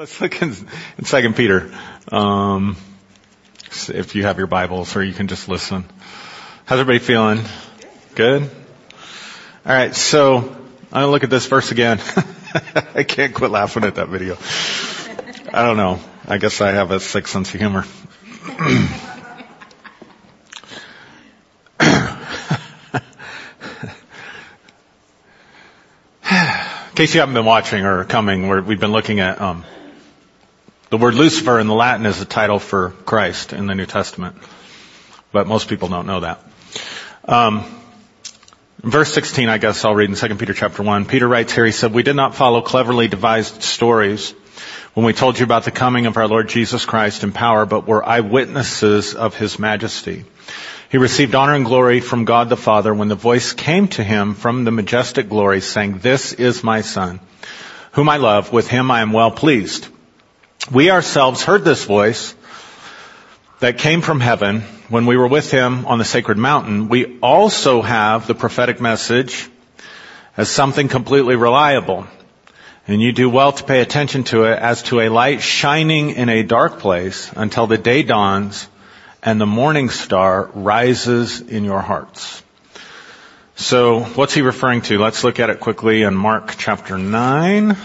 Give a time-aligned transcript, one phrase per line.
[0.00, 0.56] Let's look in,
[0.96, 1.70] in Second Peter.
[2.10, 2.78] Um,
[3.90, 5.84] if you have your Bibles, or you can just listen.
[6.64, 7.44] How's everybody feeling?
[8.14, 8.44] Good.
[8.44, 8.48] All
[9.66, 9.94] right.
[9.94, 10.48] So I'm
[10.90, 12.00] gonna look at this verse again.
[12.94, 14.38] I can't quit laughing at that video.
[15.52, 16.00] I don't know.
[16.26, 17.84] I guess I have a sick sense of humor.
[26.88, 29.62] In case you haven't been watching or coming, we've been looking at um,
[30.90, 34.36] the word Lucifer in the Latin is the title for Christ in the New Testament,
[35.30, 36.42] but most people don't know that.
[37.24, 37.64] Um,
[38.78, 41.04] verse 16, I guess I'll read in 2 Peter chapter 1.
[41.04, 44.34] Peter writes here, he said, We did not follow cleverly devised stories
[44.94, 47.86] when we told you about the coming of our Lord Jesus Christ in power, but
[47.86, 50.24] were eyewitnesses of his majesty.
[50.90, 54.34] He received honor and glory from God the Father when the voice came to him
[54.34, 57.20] from the majestic glory saying, This is my son,
[57.92, 58.52] whom I love.
[58.52, 59.86] With him I am well pleased.
[60.68, 62.34] We ourselves heard this voice
[63.58, 66.88] that came from heaven when we were with him on the sacred mountain.
[66.88, 69.48] We also have the prophetic message
[70.36, 72.06] as something completely reliable.
[72.86, 76.28] And you do well to pay attention to it as to a light shining in
[76.28, 78.68] a dark place until the day dawns
[79.22, 82.42] and the morning star rises in your hearts.
[83.56, 84.98] So what's he referring to?
[84.98, 87.76] Let's look at it quickly in Mark chapter 9.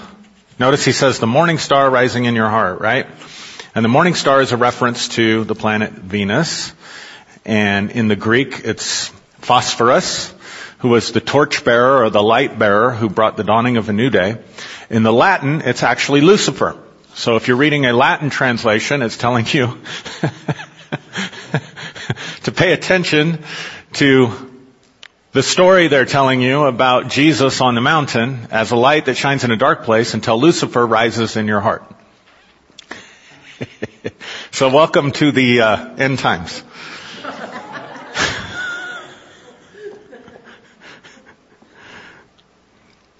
[0.57, 3.07] Notice he says the morning star rising in your heart, right?
[3.75, 6.71] And the morning star is a reference to the planet Venus.
[7.43, 10.33] And in the Greek, it's Phosphorus,
[10.77, 14.09] who was the torchbearer or the light bearer who brought the dawning of a new
[14.09, 14.37] day.
[14.89, 16.77] In the Latin, it's actually Lucifer.
[17.15, 19.67] So if you're reading a Latin translation, it's telling you
[22.43, 23.43] to pay attention
[23.93, 24.54] to
[25.35, 29.43] the story they're telling you about Jesus on the mountain as a light that shines
[29.43, 31.83] in a dark place until Lucifer rises in your heart.
[34.51, 36.63] so welcome to the uh, end times.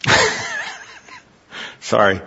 [1.81, 2.21] Sorry.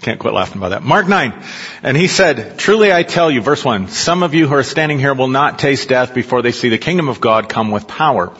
[0.00, 0.82] Can't quit laughing about that.
[0.82, 1.44] Mark 9.
[1.82, 4.98] And he said, truly I tell you, verse 1, some of you who are standing
[4.98, 8.32] here will not taste death before they see the kingdom of God come with power.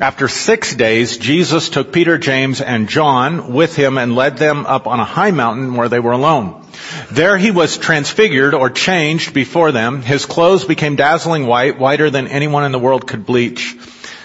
[0.00, 4.88] After six days, Jesus took Peter, James, and John with him and led them up
[4.88, 6.66] on a high mountain where they were alone.
[7.12, 10.02] There he was transfigured or changed before them.
[10.02, 13.76] His clothes became dazzling white, whiter than anyone in the world could bleach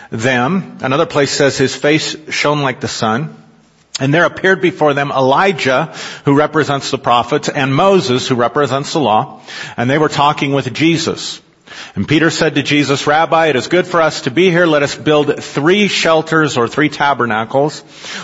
[0.09, 0.79] them.
[0.81, 3.35] Another place says his face shone like the sun.
[3.99, 5.93] And there appeared before them Elijah,
[6.25, 9.41] who represents the prophets, and Moses, who represents the law.
[9.77, 11.41] And they were talking with Jesus.
[11.95, 14.65] And Peter said to Jesus, Rabbi, it is good for us to be here.
[14.65, 17.81] Let us build three shelters or three tabernacles.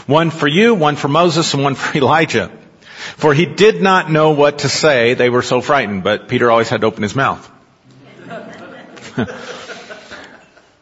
[0.07, 2.51] One for you, one for Moses, and one for Elijah.
[3.17, 5.13] For he did not know what to say.
[5.13, 7.51] They were so frightened, but Peter always had to open his mouth.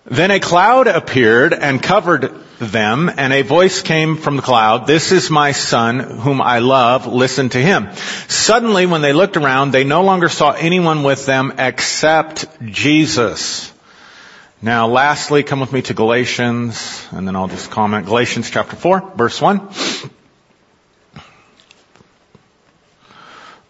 [0.06, 5.12] then a cloud appeared and covered them, and a voice came from the cloud, This
[5.12, 7.90] is my son whom I love, listen to him.
[8.28, 13.72] Suddenly when they looked around, they no longer saw anyone with them except Jesus.
[14.62, 18.06] Now lastly, come with me to Galatians, and then I'll just comment.
[18.06, 19.70] Galatians chapter 4, verse 1.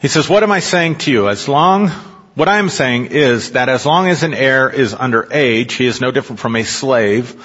[0.00, 1.28] he says, what am I saying to you?
[1.28, 1.90] As long
[2.34, 5.86] what I am saying is that as long as an heir is under age, he
[5.86, 7.36] is no different from a slave,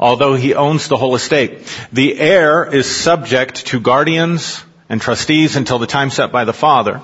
[0.00, 1.60] although he owns the whole estate.
[1.92, 7.00] The heir is subject to guardians and trustees until the time set by the father.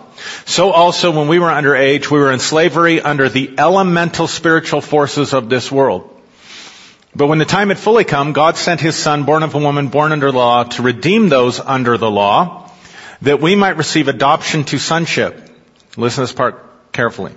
[0.47, 4.81] So also when we were under age, we were in slavery under the elemental spiritual
[4.81, 6.15] forces of this world.
[7.15, 9.89] But when the time had fully come, God sent his son, born of a woman,
[9.89, 12.71] born under law, to redeem those under the law,
[13.23, 15.49] that we might receive adoption to sonship.
[15.97, 16.68] Listen to this part
[16.99, 17.33] carefully.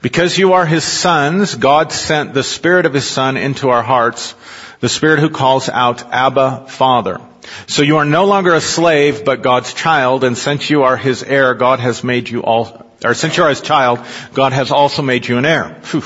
[0.00, 4.36] Because you are his sons, God sent the spirit of his son into our hearts,
[4.78, 7.20] the spirit who calls out Abba Father.
[7.66, 11.24] So you are no longer a slave, but God's child, and since you are his
[11.24, 13.98] heir, God has made you all, or since you are his child,
[14.34, 15.80] God has also made you an heir.
[15.90, 16.02] Whew.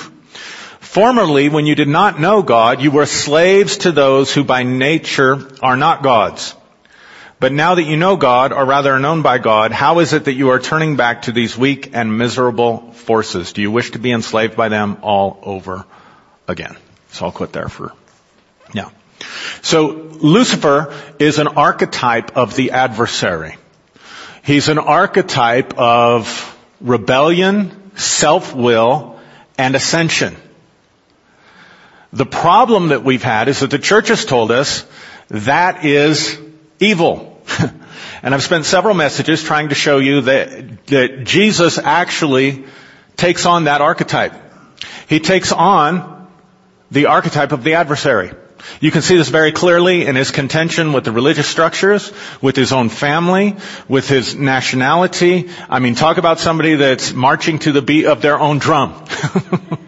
[0.81, 5.47] Formerly, when you did not know God, you were slaves to those who by nature
[5.61, 6.55] are not God's.
[7.39, 10.25] But now that you know God, or rather are known by God, how is it
[10.25, 13.53] that you are turning back to these weak and miserable forces?
[13.53, 15.85] Do you wish to be enslaved by them all over
[16.49, 16.77] again?
[17.11, 17.93] So I'll quit there for
[18.75, 18.91] now.
[19.61, 23.57] So Lucifer is an archetype of the adversary.
[24.43, 29.21] He's an archetype of rebellion, self-will,
[29.59, 30.37] and ascension.
[32.13, 34.87] The problem that we've had is that the church has told us
[35.29, 36.39] that is
[36.81, 37.41] evil.
[38.23, 42.65] And I've spent several messages trying to show you that, that Jesus actually
[43.17, 44.35] takes on that archetype.
[45.09, 46.29] He takes on
[46.91, 48.33] the archetype of the adversary.
[48.81, 52.73] You can see this very clearly in his contention with the religious structures, with his
[52.73, 53.57] own family,
[53.89, 55.49] with his nationality.
[55.69, 59.05] I mean, talk about somebody that's marching to the beat of their own drum.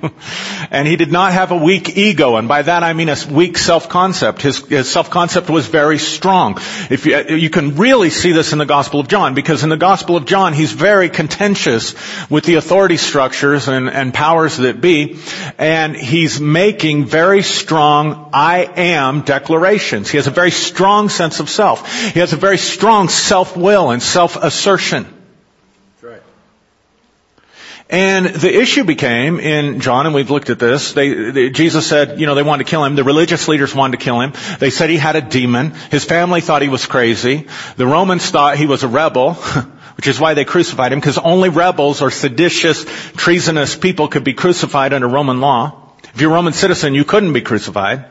[0.70, 3.58] and he did not have a weak ego, and by that I mean a weak
[3.58, 4.42] self-concept.
[4.42, 6.56] His, his self-concept was very strong.
[6.90, 9.76] If you, you can really see this in the Gospel of John, because in the
[9.76, 11.94] Gospel of John, he's very contentious
[12.30, 15.18] with the authority structures and, and powers that be,
[15.58, 20.10] and he's making very strong I am declarations.
[20.10, 22.12] He has a very strong sense of self.
[22.12, 25.14] He has a very strong self-will and self-assertion.
[27.90, 30.92] And the issue became in John, and we've looked at this.
[30.92, 32.96] They, they, Jesus said, you know, they wanted to kill him.
[32.96, 34.34] The religious leaders wanted to kill him.
[34.58, 35.70] They said he had a demon.
[35.90, 37.46] His family thought he was crazy.
[37.76, 39.34] The Romans thought he was a rebel,
[39.96, 42.84] which is why they crucified him, because only rebels or seditious,
[43.16, 45.94] treasonous people could be crucified under Roman law.
[46.14, 48.04] If you're a Roman citizen, you couldn't be crucified.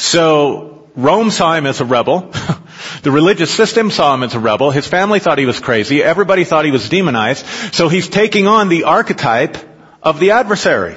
[0.00, 2.32] So Rome saw him as a rebel.
[3.02, 4.70] the religious system saw him as a rebel.
[4.70, 6.02] His family thought he was crazy.
[6.02, 7.44] Everybody thought he was demonized.
[7.74, 9.58] So he's taking on the archetype
[10.02, 10.96] of the adversary.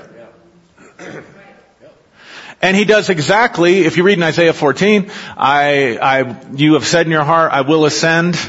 [2.61, 7.05] And he does exactly, if you read in Isaiah 14, I, I, you have said
[7.05, 8.39] in your heart, I will ascend.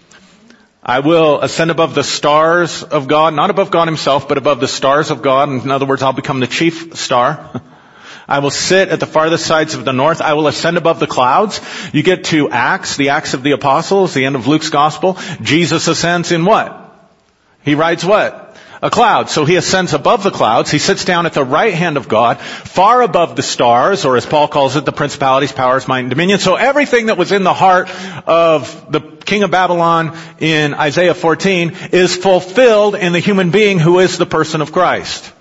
[0.82, 4.66] I will ascend above the stars of God, not above God himself, but above the
[4.66, 5.50] stars of God.
[5.50, 7.62] In other words, I'll become the chief star.
[8.28, 10.20] I will sit at the farthest sides of the north.
[10.20, 11.60] I will ascend above the clouds.
[11.92, 15.16] You get to Acts, the Acts of the Apostles, the end of Luke's Gospel.
[15.40, 16.84] Jesus ascends in what?
[17.62, 18.48] He rides what?
[18.82, 19.28] a cloud.
[19.28, 20.70] So he ascends above the clouds.
[20.70, 24.26] He sits down at the right hand of God, far above the stars, or as
[24.26, 26.38] Paul calls it, the principalities, powers, might, and dominion.
[26.38, 27.90] So everything that was in the heart
[28.26, 33.98] of the king of Babylon in Isaiah 14 is fulfilled in the human being who
[33.98, 35.32] is the person of Christ.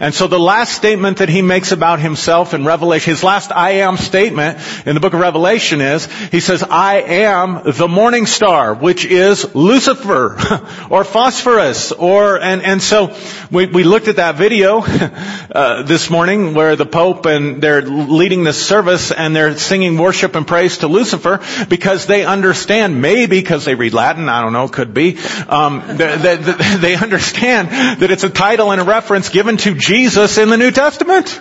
[0.00, 3.82] And so the last statement that he makes about himself in Revelation, his last I
[3.82, 8.72] am statement in the book of Revelation is, he says, I am the morning star,
[8.72, 10.38] which is Lucifer,
[10.90, 13.14] or phosphorus, or, and, and so
[13.50, 18.42] we, we looked at that video, uh, this morning where the Pope and they're leading
[18.42, 23.66] this service and they're singing worship and praise to Lucifer because they understand, maybe because
[23.66, 27.68] they read Latin, I don't know, could be, um, they, they, they understand
[28.00, 29.89] that it's a title and a reference given to Jesus
[30.38, 31.40] in the New Testament.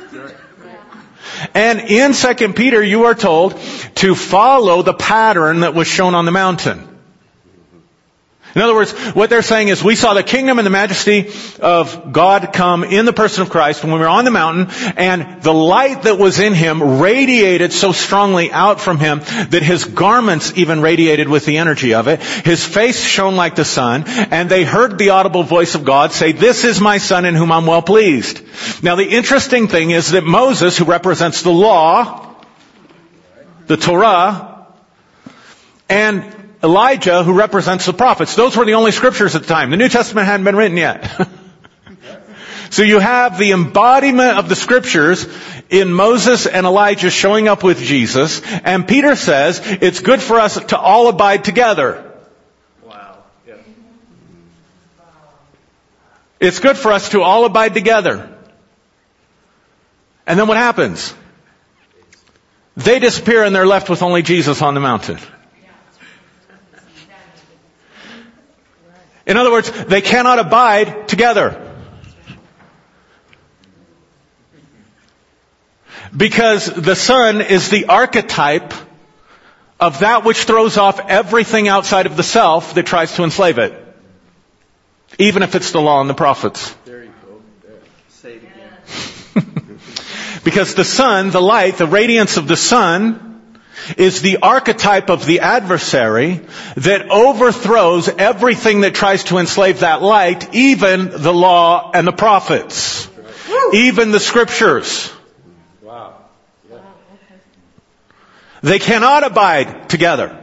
[1.53, 3.53] And in 2 Peter, you are told
[3.95, 6.88] to follow the pattern that was shown on the mountain.
[8.55, 12.11] In other words, what they're saying is we saw the kingdom and the majesty of
[12.11, 14.67] God come in the person of Christ when we were on the mountain
[14.97, 19.85] and the light that was in him radiated so strongly out from him that his
[19.85, 22.21] garments even radiated with the energy of it.
[22.21, 26.31] His face shone like the sun and they heard the audible voice of God say,
[26.31, 28.41] this is my son in whom I'm well pleased.
[28.83, 32.35] Now the interesting thing is that Moses, who represents the law,
[33.67, 34.65] the Torah,
[35.87, 38.35] and Elijah, who represents the prophets.
[38.35, 39.69] Those were the only scriptures at the time.
[39.69, 41.09] The New Testament hadn't been written yet.
[42.69, 45.25] so you have the embodiment of the scriptures
[45.69, 50.55] in Moses and Elijah showing up with Jesus, and Peter says it's good for us
[50.65, 52.11] to all abide together.
[52.83, 53.17] Wow.
[56.39, 58.35] It's good for us to all abide together.
[60.27, 61.13] And then what happens?
[62.75, 65.19] They disappear and they're left with only Jesus on the mountain.
[69.29, 71.63] In other words, they cannot abide together.
[76.17, 78.73] Because the Son is the archetype
[79.79, 83.71] of that which throws off everything outside of the self that tries to enslave it.
[85.19, 86.75] Even if it's the law and the prophets.
[86.85, 87.41] There you go.
[87.61, 87.77] There.
[88.07, 88.43] Say it
[89.35, 89.79] again.
[90.43, 93.28] because the sun, the light, the radiance of the sun
[93.97, 96.41] is the archetype of the adversary
[96.75, 103.09] that overthrows everything that tries to enslave that light, even the law and the prophets,
[103.73, 105.11] even the scriptures.
[108.61, 110.38] They cannot abide together.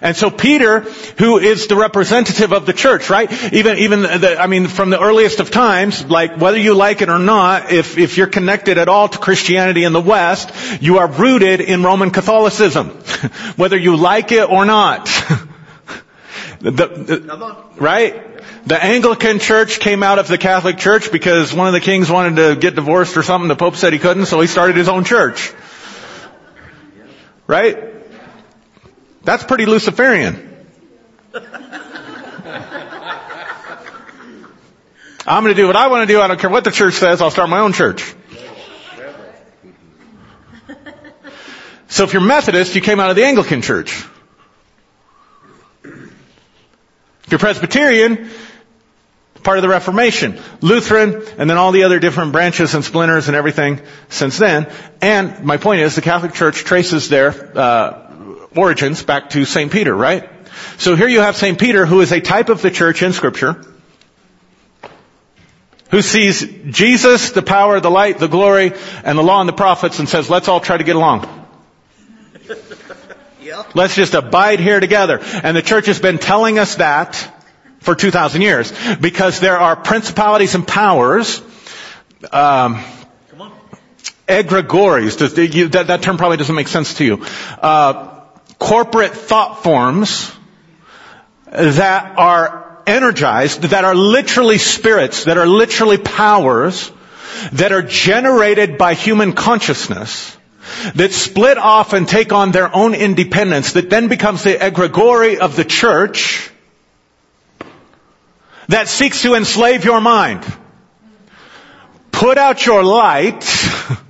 [0.00, 0.80] And so Peter,
[1.18, 3.30] who is the representative of the church, right?
[3.52, 7.08] Even, even the, I mean, from the earliest of times, like whether you like it
[7.08, 11.06] or not, if, if you're connected at all to Christianity in the West, you are
[11.06, 13.02] rooted in Roman Catholicism.
[13.56, 15.06] whether you like it or not.
[16.60, 18.22] the, the, right?
[18.66, 22.36] The Anglican Church came out of the Catholic Church because one of the kings wanted
[22.36, 23.48] to get divorced or something.
[23.48, 25.52] The Pope said he couldn't, so he started his own church.
[27.46, 27.95] Right?
[29.26, 30.64] That's pretty Luciferian.
[35.26, 36.20] I'm going to do what I want to do.
[36.20, 37.20] I don't care what the church says.
[37.20, 38.14] I'll start my own church.
[41.88, 44.06] So if you're Methodist, you came out of the Anglican church.
[45.82, 48.30] If you're Presbyterian,
[49.42, 50.38] part of the Reformation.
[50.60, 54.70] Lutheran, and then all the other different branches and splinters and everything since then.
[55.00, 58.05] And my point is, the Catholic Church traces their uh,
[58.56, 59.70] origins back to St.
[59.70, 60.28] Peter, right?
[60.78, 61.58] So here you have St.
[61.58, 63.64] Peter, who is a type of the church in Scripture,
[65.90, 68.72] who sees Jesus, the power, the light, the glory,
[69.04, 71.28] and the law and the prophets, and says, let's all try to get along.
[73.74, 75.20] Let's just abide here together.
[75.22, 77.14] And the church has been telling us that
[77.78, 81.40] for 2,000 years because there are principalities and powers,
[82.32, 82.82] um,
[84.26, 85.18] egregores.
[85.70, 87.24] That, that, term probably doesn't make sense to you.
[87.62, 88.15] Uh,
[88.58, 90.32] corporate thought forms
[91.50, 96.90] that are energized, that are literally spirits, that are literally powers,
[97.52, 100.36] that are generated by human consciousness,
[100.94, 105.56] that split off and take on their own independence, that then becomes the egregore of
[105.56, 106.50] the church,
[108.68, 110.44] that seeks to enslave your mind.
[112.10, 113.44] Put out your light.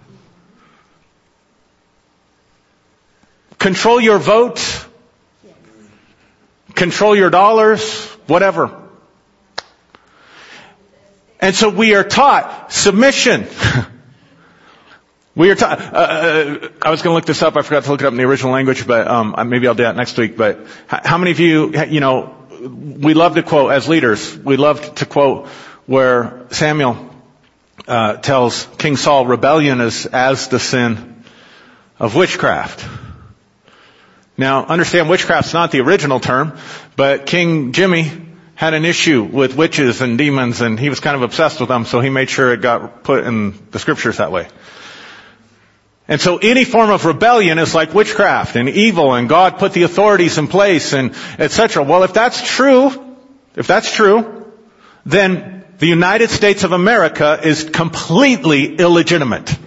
[3.59, 4.87] Control your vote.
[6.75, 8.07] Control your dollars.
[8.27, 8.83] Whatever.
[11.41, 13.47] And so we are taught submission.
[15.35, 15.81] we are taught.
[15.81, 17.57] Uh, uh, I was going to look this up.
[17.57, 19.85] I forgot to look it up in the original language, but um, maybe I'll do
[19.85, 20.37] that next week.
[20.37, 24.37] But how many of you, you know, we love to quote as leaders.
[24.37, 25.49] We love to quote
[25.87, 27.11] where Samuel
[27.87, 31.23] uh, tells King Saul, "Rebellion is as the sin
[31.99, 33.06] of witchcraft."
[34.39, 36.59] Now, understand witchcraft's not the original term,
[36.95, 38.11] but King Jimmy
[38.55, 41.85] had an issue with witches and demons, and he was kind of obsessed with them,
[41.85, 44.49] so he made sure it got put in the scriptures that way.
[46.09, 49.83] And so any form of rebellion is like witchcraft and evil and God put the
[49.83, 51.83] authorities in place and etc.
[51.83, 53.19] Well, if that's true,
[53.57, 54.53] if that's true,
[55.05, 59.59] then the United States of America is completely illegitimate.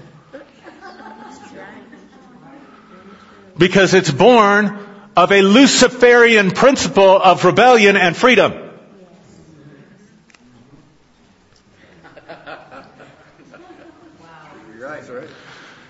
[3.59, 4.79] Because it's born
[5.15, 8.53] of a Luciferian principle of rebellion and freedom.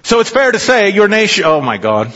[0.02, 2.08] So it's fair to say your nation, oh my God.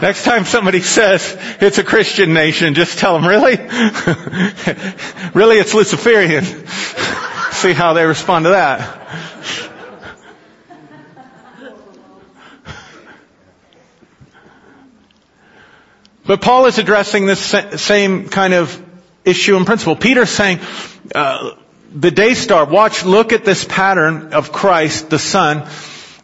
[0.00, 3.56] Next time somebody says it's a Christian nation, just tell them, really?
[5.34, 6.44] really, it's Luciferian.
[7.52, 9.27] See how they respond to that.
[16.28, 18.84] But Paul is addressing this same kind of
[19.24, 19.96] issue and principle.
[19.96, 20.60] Peter's saying,
[21.14, 21.52] uh,
[21.90, 25.66] the day star, watch, look at this pattern of Christ, the Son,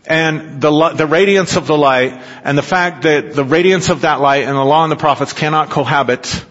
[0.04, 2.12] and the, the radiance of the light,
[2.44, 5.32] and the fact that the radiance of that light and the law and the prophets
[5.32, 6.44] cannot cohabit,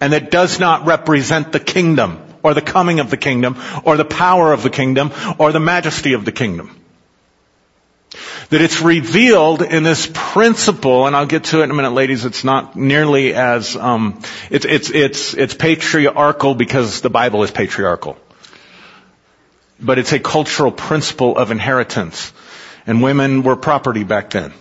[0.00, 4.04] and that does not represent the kingdom, or the coming of the kingdom, or the
[4.06, 6.74] power of the kingdom, or the majesty of the kingdom
[8.50, 12.24] that it's revealed in this principle, and I'll get to it in a minute, ladies.
[12.24, 18.16] It's not nearly as um, it's it's it's it's patriarchal because the Bible is patriarchal,
[19.80, 22.32] but it's a cultural principle of inheritance,
[22.86, 24.52] and women were property back then.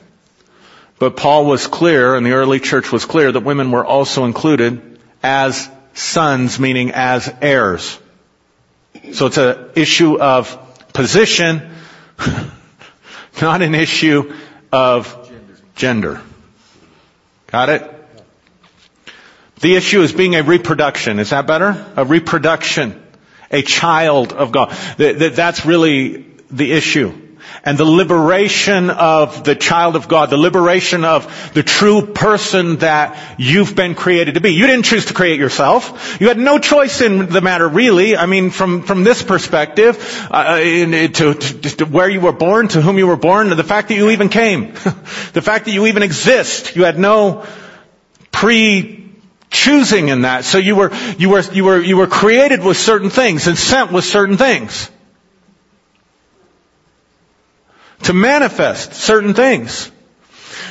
[0.97, 4.99] But Paul was clear, and the early church was clear that women were also included
[5.21, 7.99] as sons, meaning as heirs.
[9.13, 10.57] So it's an issue of
[10.93, 11.75] position
[13.41, 14.33] not an issue
[14.71, 15.31] of
[15.75, 16.21] gender.
[17.47, 17.91] Got it?
[19.61, 21.19] The issue is being a reproduction.
[21.19, 21.85] Is that better?
[21.95, 23.01] A reproduction.
[23.51, 24.71] A child of God.
[24.97, 27.24] That's really the issue
[27.63, 33.17] and the liberation of the child of God, the liberation of the true person that
[33.37, 34.51] you've been created to be.
[34.51, 36.19] You didn't choose to create yourself.
[36.21, 38.15] You had no choice in the matter, really.
[38.15, 42.67] I mean, from from this perspective, uh, in, to, to, to, where you were born,
[42.69, 44.73] to whom you were born, to the fact that you even came,
[45.33, 46.75] the fact that you even exist.
[46.75, 47.45] You had no
[48.31, 49.05] pre
[49.49, 50.45] choosing in that.
[50.45, 53.91] So you were you were you were you were created with certain things and sent
[53.91, 54.89] with certain things.
[58.03, 59.91] To manifest certain things.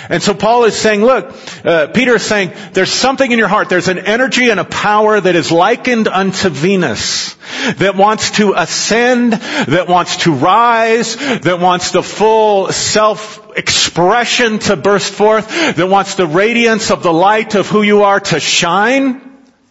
[0.09, 3.71] And so Paul is saying, look, uh, Peter is saying, there's something in your heart.
[3.71, 7.35] There's an energy and a power that is likened unto Venus,
[7.77, 15.13] that wants to ascend, that wants to rise, that wants the full self-expression to burst
[15.13, 19.23] forth, that wants the radiance of the light of who you are to shine.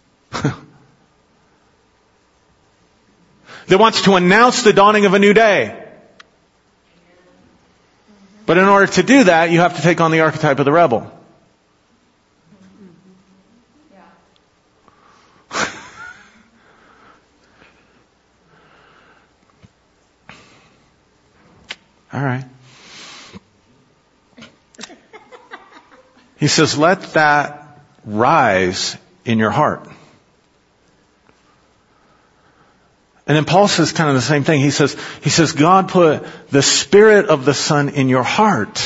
[0.32, 0.56] that
[3.78, 5.83] wants to announce the dawning of a new day.
[8.46, 10.72] But in order to do that, you have to take on the archetype of the
[10.72, 11.10] rebel.
[22.12, 22.44] All right.
[26.36, 29.88] He says, let that rise in your heart.
[33.26, 34.60] And then Paul says kind of the same thing.
[34.60, 38.78] He says, he says, God put the spirit of the Son in your heart,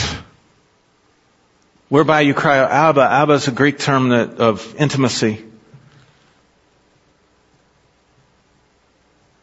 [1.89, 3.01] whereby you cry Abba.
[3.01, 5.45] Abba is a Greek term that, of intimacy.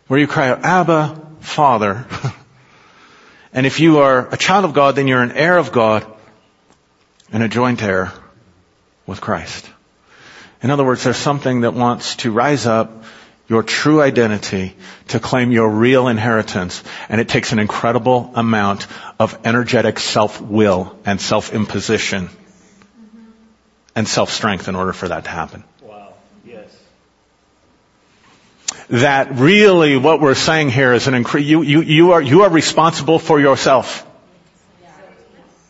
[0.07, 2.05] Where you cry Abba, Father.
[3.53, 6.05] and if you are a child of God, then you're an heir of God
[7.33, 8.13] and a joint heir
[9.05, 9.69] with Christ.
[10.63, 13.03] In other words, there's something that wants to rise up
[13.47, 14.75] your true identity
[15.09, 16.83] to claim your real inheritance.
[17.09, 18.87] And it takes an incredible amount
[19.19, 22.29] of energetic self-will and self-imposition
[23.95, 25.63] and self-strength in order for that to happen.
[25.81, 26.13] Wow.
[26.45, 26.69] Yes.
[28.89, 32.49] That really what we're saying here is an incre- you, you, you are, you are
[32.49, 34.05] responsible for yourself.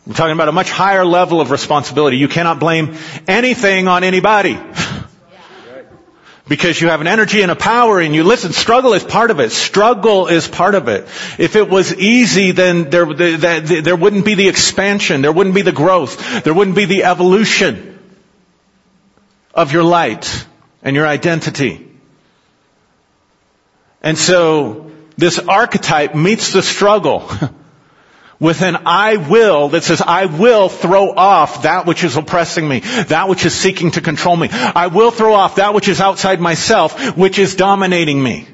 [0.06, 2.16] We're talking about a much higher level of responsibility.
[2.16, 4.54] You cannot blame anything on anybody
[6.48, 8.22] because you have an energy and a power in you.
[8.22, 9.50] Listen, struggle is part of it.
[9.50, 11.08] Struggle is part of it.
[11.38, 15.22] If it was easy, then there, there, there wouldn't be the expansion.
[15.22, 16.44] There wouldn't be the growth.
[16.44, 17.98] There wouldn't be the evolution
[19.54, 20.46] of your light
[20.82, 21.90] and your identity.
[24.02, 27.28] And so, this archetype meets the struggle.
[28.40, 32.80] with an I will that says, I will throw off that which is oppressing me,
[32.80, 34.48] that which is seeking to control me.
[34.50, 38.48] I will throw off that which is outside myself, which is dominating me.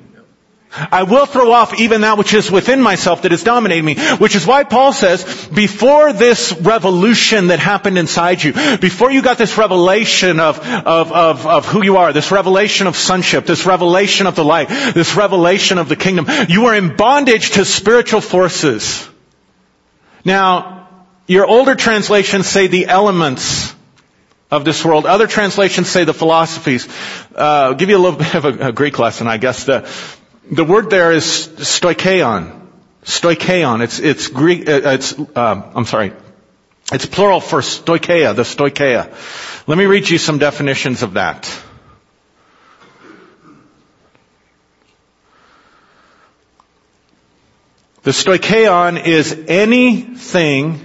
[0.75, 4.35] I will throw off even that which is within myself that is dominating me, which
[4.35, 9.59] is why Paul says, before this revolution that happened inside you, before you got this
[9.59, 14.35] revelation of, of, of, of who you are, this revelation of sonship, this revelation of
[14.35, 19.07] the light, this revelation of the kingdom, you were in bondage to spiritual forces
[20.25, 20.89] now,
[21.27, 23.75] your older translations say the elements
[24.51, 25.07] of this world.
[25.07, 26.87] Other translations say the philosophies.
[27.35, 29.65] Uh, I'll give you a little bit of a, a Greek lesson, I guess.
[29.65, 29.89] The,
[30.51, 32.61] the word there is stoicheon.
[33.05, 33.83] Stoicheon.
[33.83, 36.13] It's, it's Greek, uh, it's, uh, I'm sorry.
[36.93, 39.67] It's plural for stoicheia, the stoicheia.
[39.67, 41.51] Let me read you some definitions of that.
[48.03, 50.81] The stoicheon is anything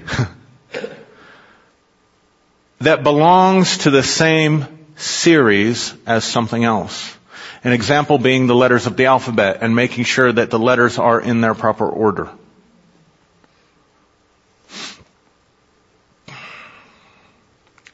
[2.80, 4.65] that belongs to the same
[4.97, 7.15] series as something else.
[7.63, 11.19] An example being the letters of the alphabet and making sure that the letters are
[11.19, 12.30] in their proper order.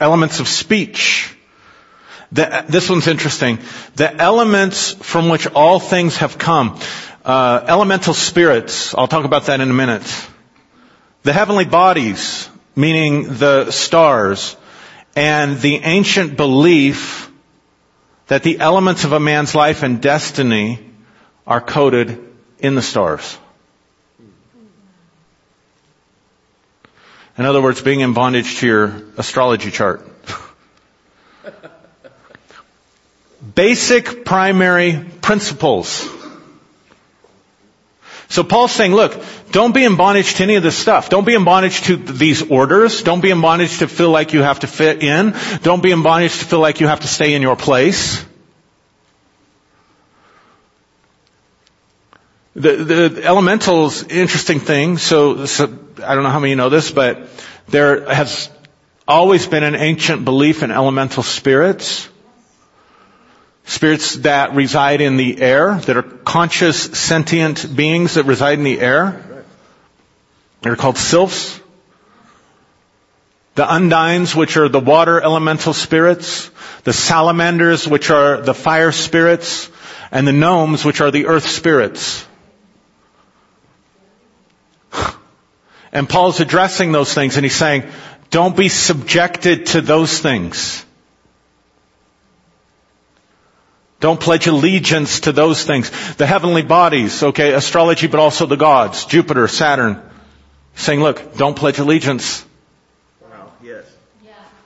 [0.01, 1.33] Elements of speech.
[2.33, 3.59] The, this one's interesting.
[3.95, 6.77] The elements from which all things have come.
[7.23, 10.03] Uh, elemental spirits, I'll talk about that in a minute.
[11.21, 14.57] The heavenly bodies, meaning the stars,
[15.15, 17.31] and the ancient belief
[18.27, 20.79] that the elements of a man's life and destiny
[21.47, 22.19] are coded
[22.59, 23.37] in the stars.
[27.37, 30.05] In other words, being in bondage to your astrology chart.
[33.55, 36.09] Basic primary principles
[38.29, 41.09] so Paul's saying, look, don't be in bondage to any of this stuff.
[41.09, 43.03] Don't be in bondage to these orders.
[43.03, 45.35] Don't be in bondage to feel like you have to fit in.
[45.61, 48.25] Don't be in bondage to feel like you have to stay in your place.
[52.55, 54.97] The, the elementals, interesting thing.
[54.97, 55.65] So, so
[56.03, 57.27] I don't know how many know this, but
[57.67, 58.49] there has
[59.07, 62.07] always been an ancient belief in elemental spirits.
[63.65, 68.79] Spirits that reside in the air, that are conscious, sentient beings that reside in the
[68.79, 69.45] air.
[70.61, 71.59] They're called sylphs.
[73.55, 76.49] The undines, which are the water elemental spirits.
[76.83, 79.69] The salamanders, which are the fire spirits.
[80.11, 82.25] And the gnomes, which are the earth spirits.
[85.93, 87.83] And Paul's addressing those things and he's saying,
[88.31, 90.83] Don't be subjected to those things.
[94.03, 95.89] Don't pledge allegiance to those things.
[96.15, 100.01] The heavenly bodies, okay, astrology, but also the gods, Jupiter, Saturn,
[100.75, 102.45] saying, look, don't pledge allegiance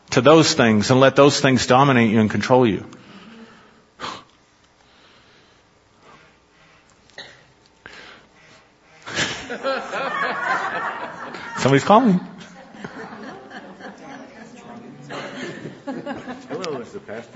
[0.10, 2.84] to those things and let those things dominate you and control you.
[11.60, 12.22] Somebody's calling.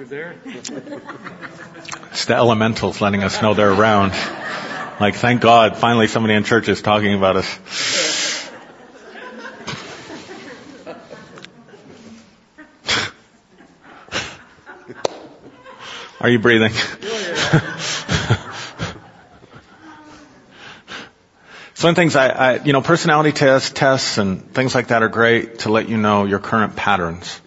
[0.05, 0.35] There?
[0.45, 4.11] It's the elementals letting us know they're around.
[4.99, 8.49] Like, thank God, finally somebody in church is talking about us.
[16.19, 16.71] Are you breathing?
[21.73, 25.59] Some things I, I, you know, personality tests, tests and things like that are great
[25.59, 27.40] to let you know your current patterns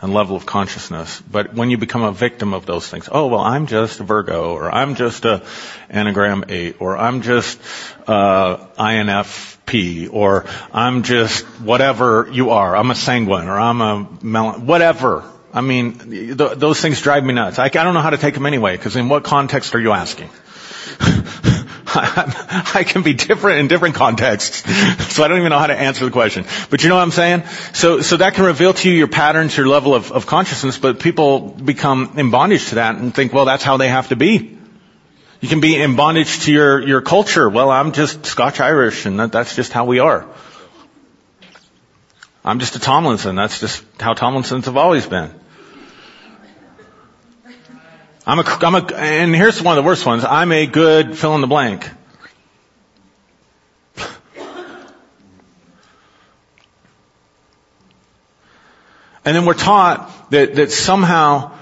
[0.00, 1.20] and level of consciousness.
[1.20, 4.54] But when you become a victim of those things, oh well, I'm just a Virgo,
[4.54, 5.42] or I'm just a
[5.90, 7.60] Enneagram 8, or I'm just
[8.06, 12.76] uh, INFP, or I'm just whatever you are.
[12.76, 15.24] I'm a sanguine, or I'm a mel- whatever.
[15.52, 17.58] I mean, th- those things drive me nuts.
[17.58, 19.92] I, I don't know how to take them anyway, because in what context are you
[19.92, 20.30] asking?
[21.94, 24.58] I can be different in different contexts,
[25.14, 26.44] so I don't even know how to answer the question.
[26.68, 27.44] But you know what I'm saying?
[27.72, 31.00] So, so that can reveal to you your patterns, your level of, of consciousness, but
[31.00, 34.58] people become in bondage to that and think, well, that's how they have to be.
[35.40, 37.48] You can be in bondage to your, your culture.
[37.48, 40.26] Well, I'm just Scotch-Irish and that, that's just how we are.
[42.44, 43.34] I'm just a Tomlinson.
[43.36, 45.32] That's just how Tomlinsons have always been.
[48.28, 50.22] I'm a, I'm a, and here's one of the worst ones.
[50.22, 51.88] I'm a good fill in the blank.
[59.24, 61.52] And then we're taught that, that somehow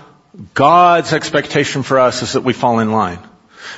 [0.55, 3.21] God's expectation for us is that we fall in line.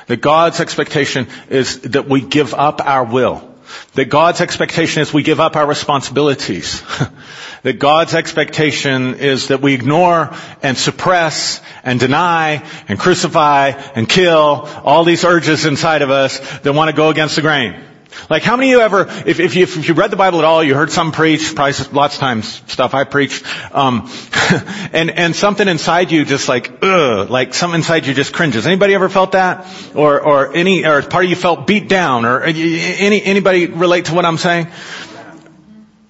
[0.06, 3.47] That God's expectation is that we give up our will.
[3.94, 6.82] That God's expectation is we give up our responsibilities.
[7.62, 14.68] that God's expectation is that we ignore and suppress and deny and crucify and kill
[14.84, 17.84] all these urges inside of us that want to go against the grain.
[18.30, 20.44] Like how many of you ever, if, if, you, if you read the Bible at
[20.44, 24.10] all, you heard some preach, probably lots of times stuff I preached, um,
[24.92, 28.66] and, and something inside you just like, ugh, like something inside you just cringes.
[28.66, 29.66] Anybody ever felt that?
[29.94, 32.24] Or, or any, or part of you felt beat down?
[32.24, 34.68] Or any, anybody relate to what I'm saying?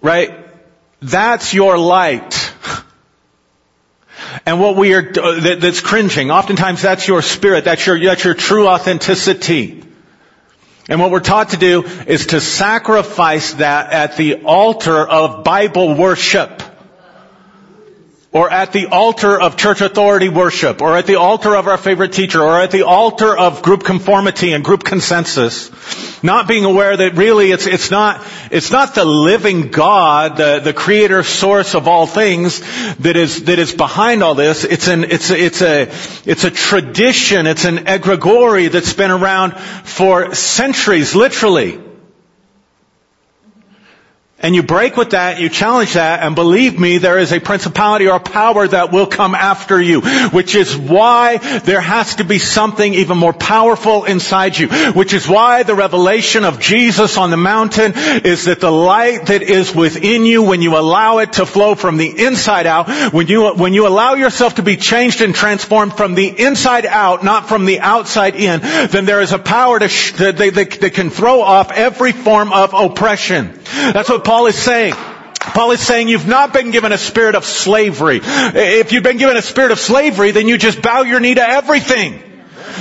[0.03, 0.35] Right?
[1.01, 2.53] That's your light.
[4.45, 8.35] And what we are, that, that's cringing, oftentimes that's your spirit, that's your, that's your
[8.35, 9.85] true authenticity.
[10.89, 15.95] And what we're taught to do is to sacrifice that at the altar of Bible
[15.95, 16.63] worship.
[18.31, 22.13] Or at the altar of church authority worship, or at the altar of our favorite
[22.13, 25.71] teacher, or at the altar of group conformity and group consensus.
[26.23, 30.75] Not being aware that really it's, it's not, it's not the living God, the, the
[30.75, 32.61] creator source of all things
[32.97, 34.65] that is, that is behind all this.
[34.65, 35.83] It's an, it's a, it's a,
[36.27, 41.88] it's a tradition, it's an egregore that's been around for centuries, literally.
[44.41, 48.07] And you break with that, you challenge that, and believe me, there is a principality
[48.07, 50.01] or a power that will come after you.
[50.31, 54.69] Which is why there has to be something even more powerful inside you.
[54.93, 59.43] Which is why the revelation of Jesus on the mountain is that the light that
[59.43, 63.53] is within you, when you allow it to flow from the inside out, when you,
[63.55, 67.65] when you allow yourself to be changed and transformed from the inside out, not from
[67.65, 71.11] the outside in, then there is a power to sh- that, they, they, that can
[71.11, 73.59] throw off every form of oppression.
[73.65, 74.93] That's what Paul is saying.
[74.93, 78.21] Paul is saying you've not been given a spirit of slavery.
[78.23, 81.41] If you've been given a spirit of slavery, then you just bow your knee to
[81.41, 82.23] everything.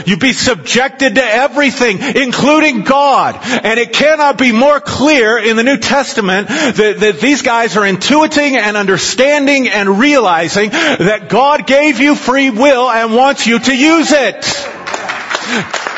[0.06, 3.40] You be subjected to everything, including God.
[3.42, 7.90] And it cannot be more clear in the New Testament that, that these guys are
[7.90, 13.74] intuiting and understanding and realizing that God gave you free will and wants you to
[13.74, 15.96] use it.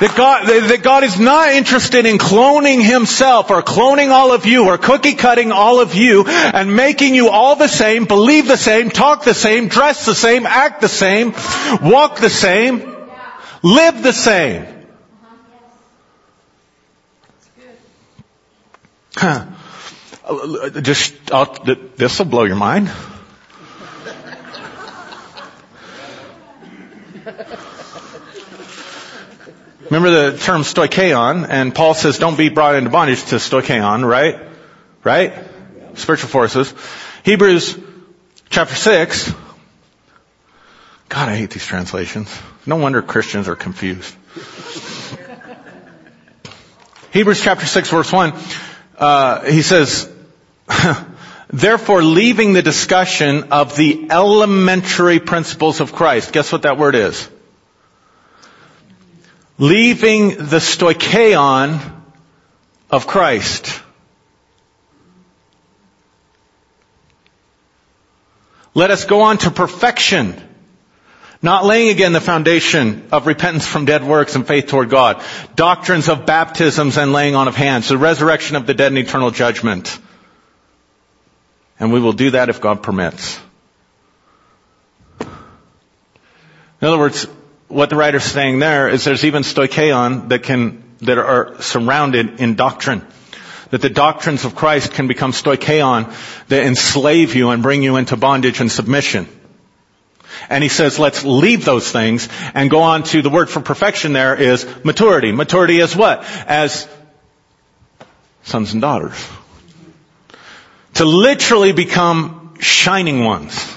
[0.00, 4.66] That God, that God is not interested in cloning himself or cloning all of you
[4.66, 8.90] or cookie cutting all of you and making you all the same, believe the same,
[8.90, 11.32] talk the same, dress the same, act the same,
[11.82, 12.94] walk the same,
[13.62, 14.66] live the same.
[19.16, 19.46] Huh.
[20.80, 21.14] Just,
[21.96, 22.88] this will blow your mind.
[29.90, 34.38] Remember the term stoicheon, and Paul says don't be brought into bondage to stoicheon, right?
[35.02, 35.32] Right?
[35.94, 36.74] Spiritual forces.
[37.24, 37.78] Hebrews
[38.50, 39.32] chapter 6.
[41.08, 42.36] God, I hate these translations.
[42.66, 44.14] No wonder Christians are confused.
[47.12, 48.34] Hebrews chapter 6 verse 1,
[48.98, 50.12] uh, he says,
[51.48, 56.34] Therefore, leaving the discussion of the elementary principles of Christ.
[56.34, 57.26] Guess what that word is?
[59.58, 61.80] Leaving the stoicheon
[62.90, 63.82] of Christ.
[68.74, 70.40] Let us go on to perfection.
[71.42, 75.22] Not laying again the foundation of repentance from dead works and faith toward God.
[75.54, 77.88] Doctrines of baptisms and laying on of hands.
[77.88, 79.98] The resurrection of the dead and eternal judgment.
[81.78, 83.40] And we will do that if God permits.
[85.20, 85.26] In
[86.86, 87.26] other words,
[87.68, 92.54] what the writer's saying there is there's even stoicheon that can, that are surrounded in
[92.54, 93.06] doctrine.
[93.70, 96.12] That the doctrines of Christ can become stoicheon
[96.48, 99.28] that enslave you and bring you into bondage and submission.
[100.48, 104.12] And he says, let's leave those things and go on to the word for perfection
[104.14, 105.32] there is maturity.
[105.32, 106.24] Maturity is what?
[106.46, 106.88] As
[108.44, 109.28] sons and daughters
[110.94, 113.76] to literally become shining ones.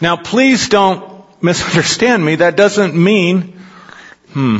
[0.00, 1.09] Now please don't
[1.42, 2.36] misunderstand me.
[2.36, 3.60] That doesn't mean,
[4.32, 4.58] hmm,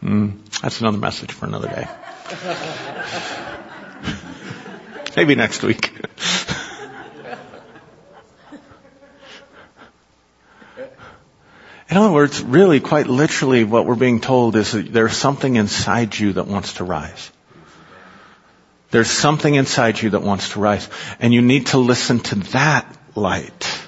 [0.00, 0.30] hmm,
[0.60, 1.88] that's another message for another day.
[5.16, 5.92] Maybe next week.
[11.90, 16.18] In other words, really, quite literally, what we're being told is that there's something inside
[16.18, 17.30] you that wants to rise.
[18.90, 20.88] There's something inside you that wants to rise.
[21.20, 23.81] And you need to listen to that light.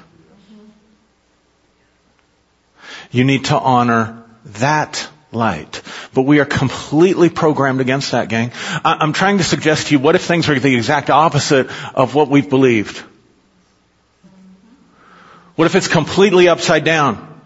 [3.14, 4.24] You need to honor
[4.58, 5.82] that light.
[6.14, 8.50] But we are completely programmed against that, gang.
[8.84, 12.28] I'm trying to suggest to you, what if things are the exact opposite of what
[12.28, 12.98] we've believed?
[15.54, 17.40] What if it's completely upside down?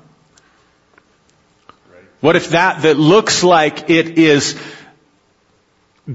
[2.21, 4.59] What if that that looks like it is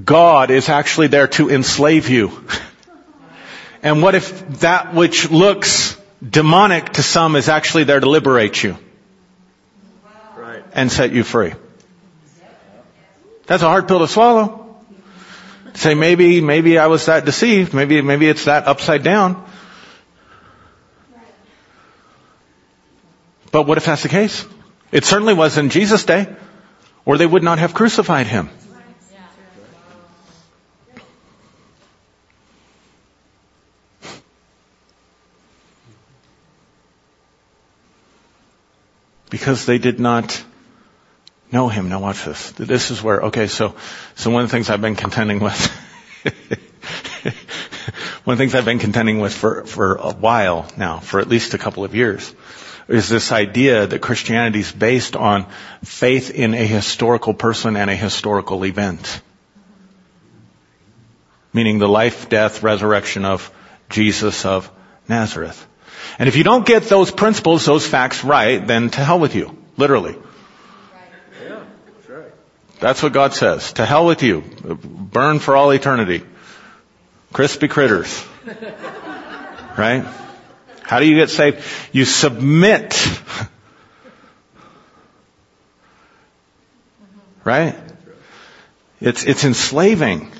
[0.04, 2.44] God is actually there to enslave you?
[3.84, 5.94] And what if that which looks
[6.26, 8.78] demonic to some is actually there to liberate you?
[10.74, 11.54] And set you free.
[13.46, 14.76] That's a hard pill to swallow.
[15.74, 17.72] Say maybe, maybe I was that deceived.
[17.74, 19.44] Maybe, maybe it's that upside down.
[23.52, 24.44] But what if that's the case?
[24.90, 26.26] It certainly was in Jesus' day,
[27.04, 28.50] or they would not have crucified him.
[39.34, 40.44] because they did not
[41.52, 41.88] know him.
[41.88, 42.50] Now watch this.
[42.52, 43.74] This is where, okay, so,
[44.14, 45.66] so one of the things I've been contending with,
[48.24, 51.28] one of the things I've been contending with for, for a while now, for at
[51.28, 52.34] least a couple of years,
[52.88, 55.46] is this idea that Christianity is based on
[55.82, 59.22] faith in a historical person and a historical event.
[61.52, 63.50] Meaning the life, death, resurrection of
[63.88, 64.70] Jesus of
[65.08, 65.66] Nazareth.
[66.18, 69.56] And if you don't get those principles, those facts right, then to hell with you.
[69.76, 70.16] Literally.
[72.84, 72.94] That's.
[72.94, 73.72] That's what God says.
[73.74, 74.42] To hell with you.
[74.42, 76.22] Burn for all eternity.
[77.32, 78.24] Crispy critters.
[79.76, 80.04] Right?
[80.82, 81.64] How do you get saved?
[81.90, 82.90] You submit.
[82.90, 83.48] Mm-hmm.
[87.42, 87.74] Right?
[89.00, 90.30] It's, it's enslaving.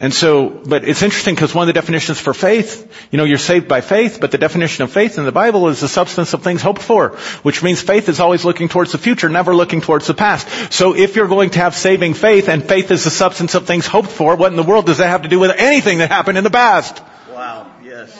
[0.00, 3.38] And so, but it's interesting because one of the definitions for faith, you know, you're
[3.38, 6.42] saved by faith, but the definition of faith in the Bible is the substance of
[6.42, 7.10] things hoped for,
[7.44, 10.72] which means faith is always looking towards the future, never looking towards the past.
[10.72, 13.86] So if you're going to have saving faith and faith is the substance of things
[13.86, 16.38] hoped for, what in the world does that have to do with anything that happened
[16.38, 17.00] in the past?
[17.30, 18.10] Wow, yes.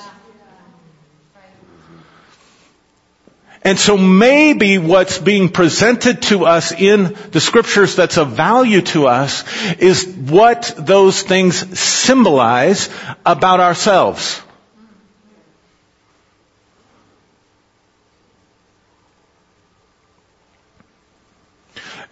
[3.64, 9.06] And so maybe what's being presented to us in the scriptures that's of value to
[9.06, 9.42] us
[9.78, 12.90] is what those things symbolize
[13.24, 14.43] about ourselves.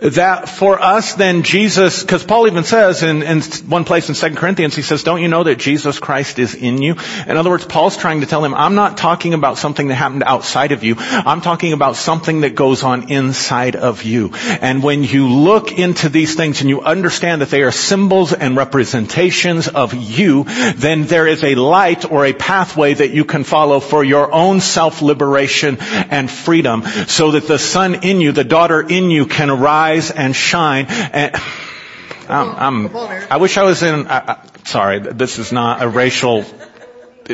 [0.02, 4.36] That for us then Jesus, because Paul even says in, in one place in 2
[4.36, 6.96] Corinthians, he says, don't you know that Jesus Christ is in you?
[7.26, 10.24] In other words, Paul's trying to tell him, I'm not talking about something that happened
[10.24, 10.96] outside of you.
[10.98, 14.32] I'm talking about something that goes on inside of you.
[14.34, 18.56] And when you look into these things and you understand that they are symbols and
[18.56, 23.80] representations of you, then there is a light or a pathway that you can follow
[23.80, 29.10] for your own self-liberation and freedom so that the son in you, the daughter in
[29.10, 29.50] you can
[29.92, 30.86] arise and shine.
[30.88, 31.34] And
[32.28, 32.96] I'm, I'm,
[33.30, 36.44] I wish I was in, I, I, sorry, this is not a racial,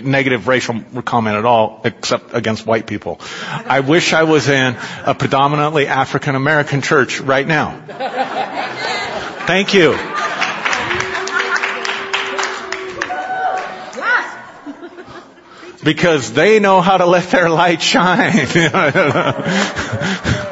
[0.02, 3.20] negative racial comment at all, except against white people.
[3.48, 7.80] I wish I was in a predominantly African American church right now.
[9.46, 9.96] Thank you.
[15.84, 18.46] Because they know how to let their light shine.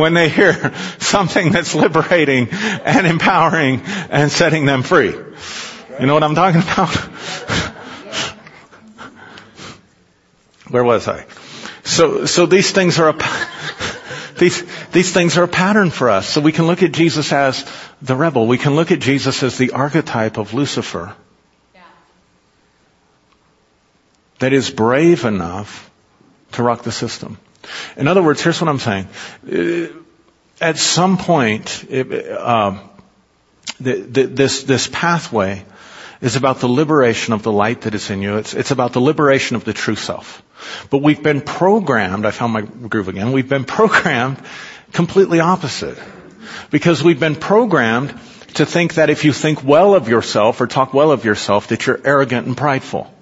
[0.00, 5.10] when they hear something that's liberating and empowering and setting them free.
[5.10, 6.94] You know what I'm talking about?
[10.70, 11.26] Where was I?
[11.84, 13.18] So, so these things are a,
[14.38, 16.28] these, these things are a pattern for us.
[16.28, 17.64] So we can look at Jesus as
[18.00, 18.46] the rebel.
[18.46, 21.14] We can look at Jesus as the archetype of Lucifer.
[24.38, 25.90] That is brave enough
[26.52, 27.36] to rock the system.
[27.96, 29.08] In other words, here's what I'm saying.
[29.46, 29.86] Uh,
[30.60, 32.78] at some point, it, uh,
[33.78, 35.64] this, this pathway
[36.20, 38.36] is about the liberation of the light that is in you.
[38.36, 40.42] It's, it's about the liberation of the true self.
[40.90, 44.38] But we've been programmed, I found my groove again, we've been programmed
[44.92, 45.98] completely opposite.
[46.70, 48.10] Because we've been programmed
[48.54, 51.86] to think that if you think well of yourself or talk well of yourself, that
[51.86, 53.12] you're arrogant and prideful.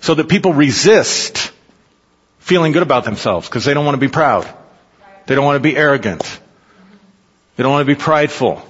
[0.00, 1.52] So that people resist
[2.44, 4.46] feeling good about themselves because they don't want to be proud.
[5.24, 6.22] They don't want to be arrogant.
[7.56, 8.62] They don't want to be prideful.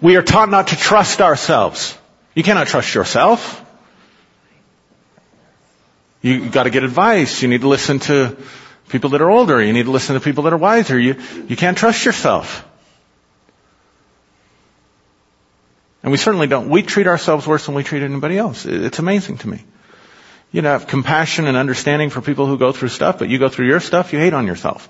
[0.00, 1.98] We are taught not to trust ourselves.
[2.34, 3.62] You cannot trust yourself.
[6.22, 7.42] You got to get advice.
[7.42, 8.38] You need to listen to
[8.88, 9.62] people that are older.
[9.62, 10.98] You need to listen to people that are wiser.
[10.98, 12.66] You, you can't trust yourself.
[16.08, 16.70] And we certainly don't.
[16.70, 18.64] We treat ourselves worse than we treat anybody else.
[18.64, 19.62] It's amazing to me.
[20.50, 23.50] You know, have compassion and understanding for people who go through stuff, but you go
[23.50, 24.88] through your stuff, you hate on yourself.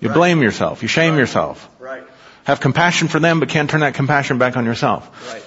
[0.00, 0.82] You blame yourself.
[0.82, 1.20] You shame right.
[1.20, 1.70] yourself.
[1.78, 2.02] Right.
[2.42, 5.32] Have compassion for them, but can't turn that compassion back on yourself.
[5.32, 5.44] Right.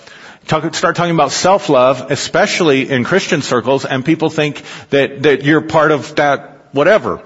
[0.47, 5.63] Talk, start talking about self-love, especially in Christian circles, and people think that, that you're
[5.63, 7.21] part of that whatever.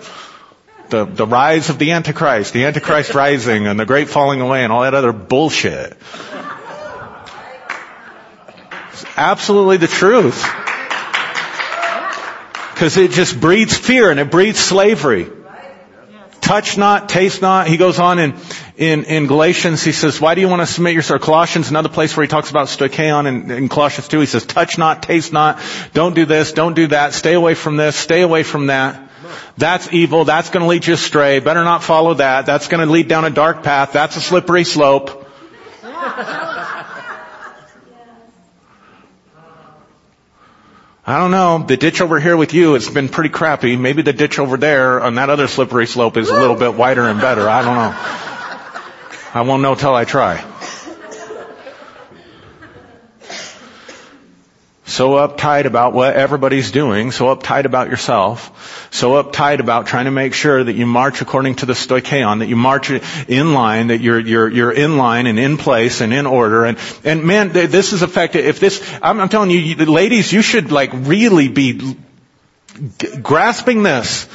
[0.89, 4.74] The, the rise of the Antichrist, the Antichrist rising, and the great falling away, and
[4.74, 5.96] all that other bullshit.
[9.02, 10.44] It's absolutely the truth.
[12.74, 15.30] Because it just breeds fear and it breeds slavery
[16.50, 17.68] touch not, taste not.
[17.68, 18.34] He goes on in,
[18.76, 21.22] in, in Galatians, he says, why do you want to submit yourself?
[21.22, 24.80] Colossians, another place where he talks about stoicheion in, in Colossians 2, he says, touch
[24.80, 25.62] not, taste not,
[25.94, 29.12] don't do this, don't do that, stay away from this, stay away from that.
[29.58, 33.26] That's evil, that's gonna lead you astray, better not follow that, that's gonna lead down
[33.26, 35.28] a dark path, that's a slippery slope.
[41.10, 41.58] I don't know.
[41.58, 43.76] The ditch over here with you, it's been pretty crappy.
[43.76, 47.02] Maybe the ditch over there on that other slippery slope is a little bit wider
[47.02, 47.50] and better.
[47.50, 47.95] I don't know.
[49.34, 50.45] I won't know till I try.
[54.89, 60.12] So uptight about what everybody's doing, so uptight about yourself, so uptight about trying to
[60.12, 64.02] make sure that you march according to the stoicheion, that you march in line, that
[64.02, 66.65] you're, you're, you're in line and in place and in order.
[66.65, 68.43] And, and man, this is effective.
[68.43, 71.95] If this, I'm, I'm telling you, ladies, you should like really be
[73.21, 74.28] grasping this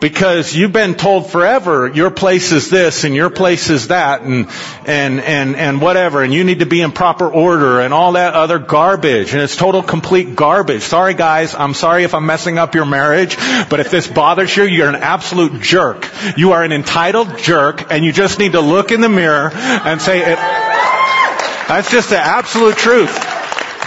[0.00, 4.48] because you've been told forever your place is this and your place is that and
[4.86, 8.34] and and and whatever and you need to be in proper order and all that
[8.34, 10.82] other garbage and it's total complete garbage.
[10.82, 13.36] Sorry guys, I'm sorry if I'm messing up your marriage,
[13.68, 16.08] but if this bothers you, you're an absolute jerk.
[16.36, 20.00] You are an entitled jerk and you just need to look in the mirror and
[20.00, 20.38] say it.
[21.68, 23.27] That's just the absolute truth.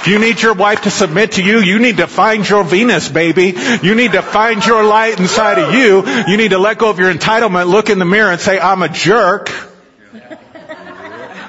[0.01, 3.07] If you need your wife to submit to you, you need to find your Venus,
[3.07, 3.53] baby.
[3.83, 6.03] You need to find your light inside of you.
[6.27, 8.81] You need to let go of your entitlement, look in the mirror and say, I'm
[8.81, 9.51] a jerk.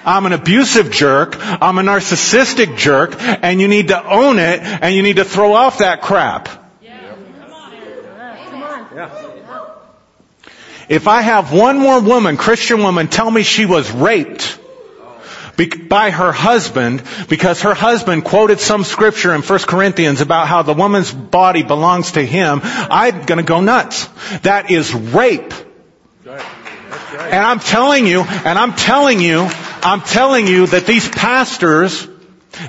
[0.05, 1.37] I'm an abusive jerk.
[1.41, 3.17] I'm a narcissistic jerk.
[3.19, 6.51] And you need to own it and you need to throw off that crap.
[10.91, 14.59] If I have one more woman, Christian woman, tell me she was raped,
[15.89, 20.75] by her husband because her husband quoted some scripture in 1 Corinthians about how the
[20.75, 24.09] woman's body belongs to him, I'm gonna go nuts.
[24.43, 25.53] That is rape.
[26.25, 29.49] And I'm telling you, and I'm telling you,
[29.83, 32.09] I'm telling you that these pastors,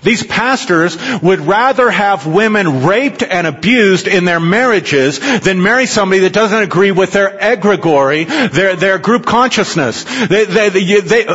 [0.01, 6.21] these pastors would rather have women raped and abused in their marriages than marry somebody
[6.21, 10.03] that doesn't agree with their egregory, their, their group consciousness.
[10.27, 11.25] They, they, they, they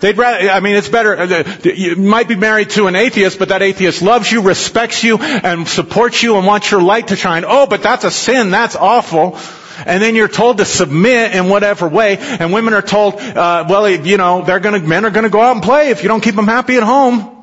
[0.00, 3.48] They'd rather, I mean, it's better, uh, you might be married to an atheist, but
[3.48, 7.44] that atheist loves you, respects you, and supports you and wants your light to shine.
[7.46, 9.36] Oh, but that's a sin, that's awful.
[9.84, 13.88] And then you're told to submit in whatever way, and women are told, uh, well,
[13.88, 16.36] you know, they're gonna, men are gonna go out and play if you don't keep
[16.36, 17.34] them happy at home.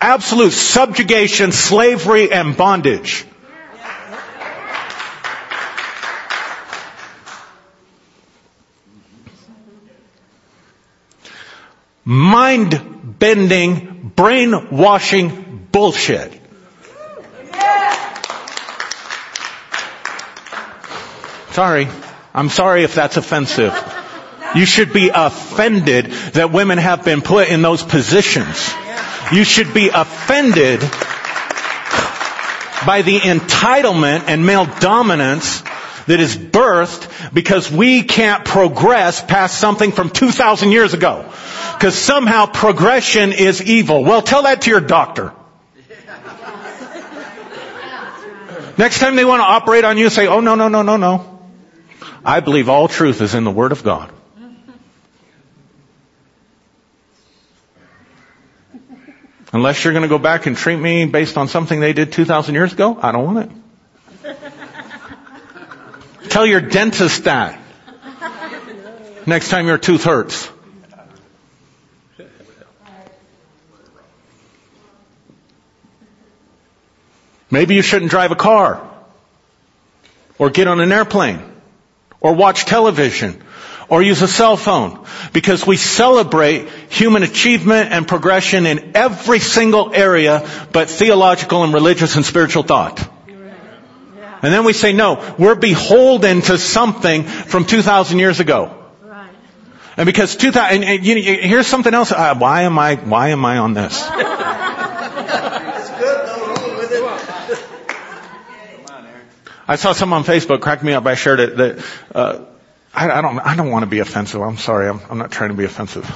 [0.00, 3.26] Absolute subjugation, slavery, and bondage.
[12.06, 16.40] Mind bending, brainwashing bullshit.
[21.50, 21.88] Sorry.
[22.32, 23.74] I'm sorry if that's offensive.
[24.54, 28.72] You should be offended that women have been put in those positions.
[29.32, 30.80] You should be offended
[32.86, 35.62] by the entitlement and male dominance
[36.06, 41.30] that is birthed because we can't progress past something from 2,000 years ago.
[41.74, 44.04] Because somehow progression is evil.
[44.04, 45.32] Well, tell that to your doctor.
[48.78, 51.40] Next time they want to operate on you, say, oh no, no, no, no, no.
[52.24, 54.12] I believe all truth is in the Word of God.
[59.52, 62.54] Unless you're going to go back and treat me based on something they did 2,000
[62.54, 64.36] years ago, I don't want it.
[66.28, 67.60] Tell your dentist that.
[69.26, 70.50] Next time your tooth hurts.
[77.50, 78.82] Maybe you shouldn't drive a car.
[80.38, 81.40] Or get on an airplane.
[82.20, 83.42] Or watch television
[83.88, 89.94] or use a cell phone because we celebrate human achievement and progression in every single
[89.94, 93.08] area but theological and religious and spiritual thought.
[94.42, 98.84] And then we say, no, we're beholden to something from 2,000 years ago.
[99.02, 99.30] Right.
[99.96, 102.12] And because 2000, and, and, you here's something else.
[102.12, 104.02] Uh, why am I, why am I on this?
[109.68, 111.04] I saw someone on Facebook crack me up.
[111.06, 111.84] I shared it that,
[112.14, 112.44] uh,
[112.94, 114.40] I, I, don't, I don't want to be offensive.
[114.40, 114.88] I'm sorry.
[114.88, 116.08] I'm, I'm not trying to be offensive.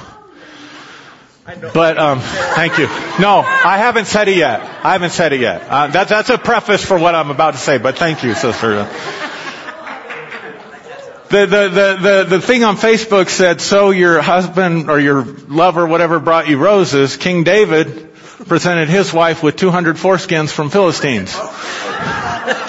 [1.45, 2.85] But um, thank you.
[3.19, 4.61] No, I haven't said it yet.
[4.61, 5.63] I haven't said it yet.
[5.67, 7.79] Uh, that, that's a preface for what I'm about to say.
[7.79, 8.87] But thank you, sister.
[11.29, 15.87] The, the, the, the, the thing on Facebook said, so your husband or your lover,
[15.87, 17.17] whatever, brought you roses.
[17.17, 18.13] King David
[18.47, 21.33] presented his wife with 200 foreskins from Philistines.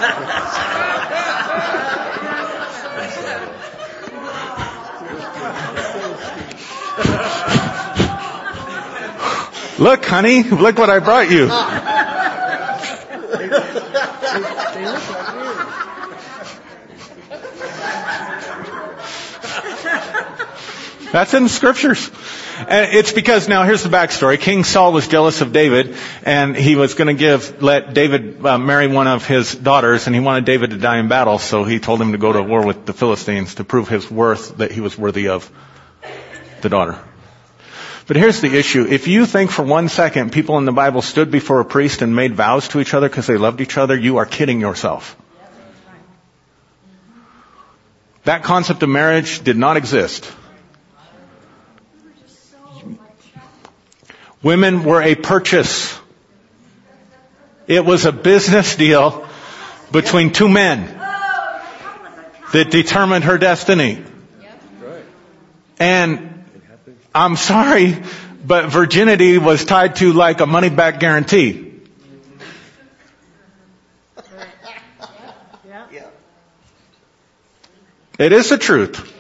[9.79, 11.49] Look, honey, look what I brought you.
[21.13, 22.11] That's in the scriptures.
[22.59, 24.41] And it's because now here's the backstory.
[24.41, 28.59] King Saul was jealous of David and he was going to give, let David uh,
[28.59, 31.79] marry one of his daughters and he wanted David to die in battle so he
[31.81, 34.81] told him to go to war with the Philistines to prove his worth that he
[34.81, 35.51] was worthy of
[36.63, 36.99] the daughter.
[38.07, 38.85] But here's the issue.
[38.89, 42.17] If you think for one second people in the Bible stood before a priest and
[42.17, 45.17] made vows to each other because they loved each other, you are kidding yourself.
[48.25, 50.31] That concept of marriage did not exist.
[54.43, 55.97] Women were a purchase.
[57.69, 59.27] It was a business deal
[59.93, 60.87] between two men
[62.53, 64.03] that determined her destiny.
[65.79, 66.32] And
[67.15, 67.97] I'm sorry,
[68.45, 71.69] but virginity was tied to like a money back guarantee.
[78.19, 79.13] It is the truth.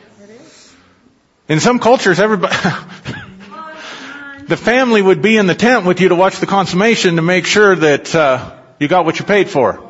[1.48, 2.54] In some cultures, everybody,
[4.46, 7.46] the family would be in the tent with you to watch the consummation to make
[7.46, 9.82] sure that uh, you got what you paid for.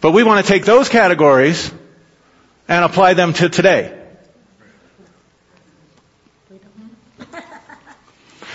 [0.00, 1.72] But we want to take those categories
[2.70, 3.96] and apply them to today.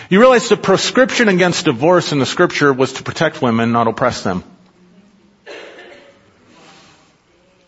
[0.09, 4.23] You realize the prescription against divorce in the scripture was to protect women, not oppress
[4.23, 4.43] them.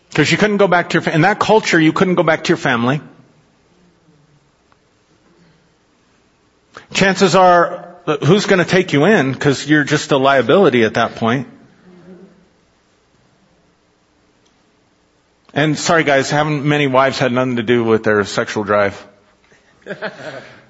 [0.08, 2.48] Because you couldn't go back to your, in that culture, you couldn't go back to
[2.48, 3.00] your family.
[6.94, 9.32] Chances are, who's to take you in?
[9.32, 11.48] Because you're just a liability at that point.
[15.54, 19.06] And sorry guys, having many wives had nothing to do with their sexual drive.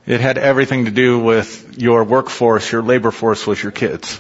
[0.09, 4.19] It had everything to do with your workforce, your labor force was your kids.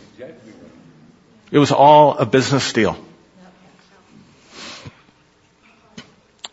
[1.51, 2.95] It was all a business deal.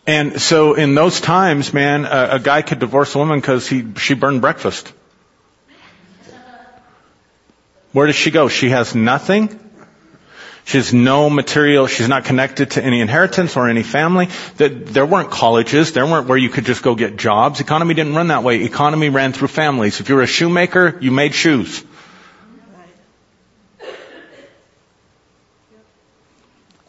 [0.06, 3.84] And so in those times, man, a, a guy could divorce a woman because he
[3.98, 4.90] she burned breakfast.
[7.92, 8.48] Where does she go?
[8.48, 9.65] She has nothing.
[10.66, 11.86] She has no material.
[11.86, 14.28] She's not connected to any inheritance or any family.
[14.56, 15.92] There weren't colleges.
[15.92, 17.60] There weren't where you could just go get jobs.
[17.60, 18.64] Economy didn't run that way.
[18.64, 20.00] Economy ran through families.
[20.00, 21.84] If you were a shoemaker, you made shoes.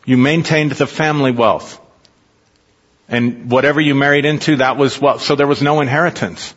[0.06, 1.80] You maintained the family wealth.
[3.08, 6.56] And whatever you married into, that was what, so there was no inheritance.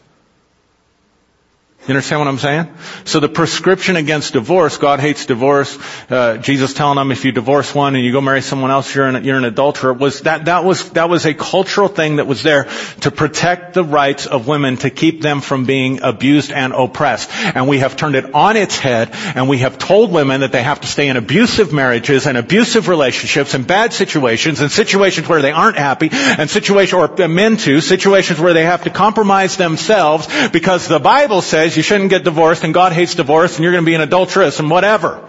[1.90, 2.72] You understand what I'm saying?
[3.04, 5.76] So the prescription against divorce, God hates divorce.
[6.08, 9.08] Uh, Jesus telling them if you divorce one and you go marry someone else, you're
[9.08, 9.92] an, you're an adulterer.
[9.92, 12.68] Was that that was that was a cultural thing that was there
[13.00, 17.28] to protect the rights of women, to keep them from being abused and oppressed.
[17.32, 20.62] And we have turned it on its head, and we have told women that they
[20.62, 25.42] have to stay in abusive marriages and abusive relationships and bad situations and situations where
[25.42, 30.28] they aren't happy and situations or men too situations where they have to compromise themselves
[30.52, 33.86] because the Bible says you shouldn't get divorced and God hates divorce and you're going
[33.86, 35.26] to be an adulteress and whatever.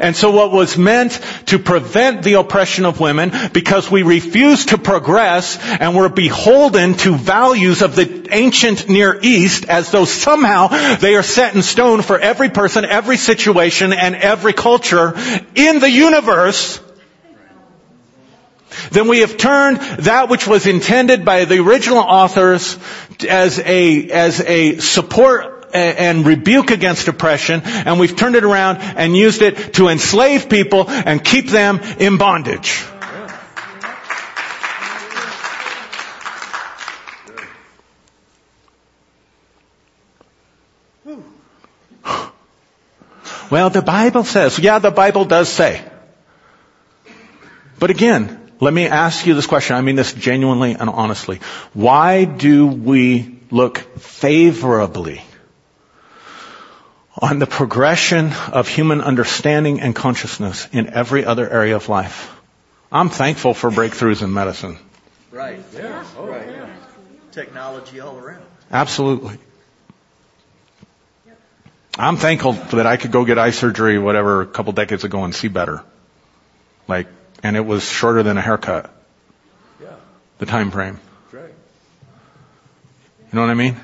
[0.00, 4.78] And so what was meant to prevent the oppression of women because we refuse to
[4.78, 11.14] progress and we're beholden to values of the ancient Near East as though somehow they
[11.14, 15.14] are set in stone for every person, every situation, and every culture
[15.54, 16.80] in the universe
[18.90, 22.78] then we have turned that which was intended by the original authors
[23.28, 29.16] as a, as a support and rebuke against oppression, and we've turned it around and
[29.16, 32.84] used it to enslave people and keep them in bondage.
[43.50, 45.82] Well, the Bible says, yeah, the Bible does say.
[47.78, 49.76] But again, let me ask you this question.
[49.76, 51.40] I mean this genuinely and honestly.
[51.74, 55.22] Why do we look favorably
[57.20, 62.34] on the progression of human understanding and consciousness in every other area of life?
[62.90, 64.78] I'm thankful for breakthroughs in medicine.
[65.30, 65.60] Right.
[65.74, 66.04] Yeah.
[66.16, 66.48] Oh, right.
[66.48, 66.66] Yeah.
[67.32, 68.42] Technology all around.
[68.70, 69.38] Absolutely.
[71.98, 75.34] I'm thankful that I could go get eye surgery, whatever, a couple decades ago and
[75.34, 75.82] see better.
[76.86, 77.08] Like,
[77.42, 78.90] and it was shorter than a haircut.
[79.80, 79.94] Yeah.
[80.38, 80.98] The time frame.
[81.32, 81.44] Right.
[81.44, 83.76] You know what I mean?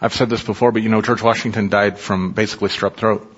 [0.00, 3.34] I've said this before, but you know, George Washington died from basically strep throat.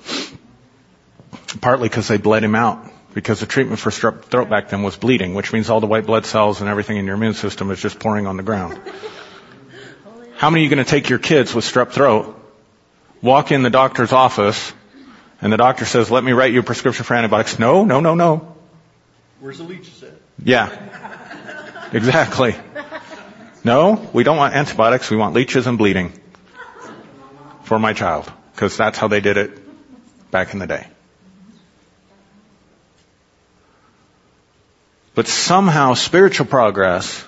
[1.60, 2.90] Partly because they bled him out.
[3.14, 6.06] Because the treatment for strep throat back then was bleeding, which means all the white
[6.06, 8.80] blood cells and everything in your immune system is just pouring on the ground.
[10.36, 12.36] How many are you going to take your kids with strep throat,
[13.22, 14.72] walk in the doctor's office,
[15.40, 17.58] and the doctor says, let me write you a prescription for antibiotics.
[17.58, 18.56] No, no, no, no.
[19.40, 20.12] Where's the leech at?
[20.42, 21.90] Yeah.
[21.92, 22.56] Exactly.
[23.64, 25.10] No, we don't want antibiotics.
[25.10, 26.12] We want leeches and bleeding
[27.64, 28.30] for my child.
[28.54, 29.50] Because that's how they did it
[30.30, 30.86] back in the day.
[35.14, 37.26] But somehow spiritual progress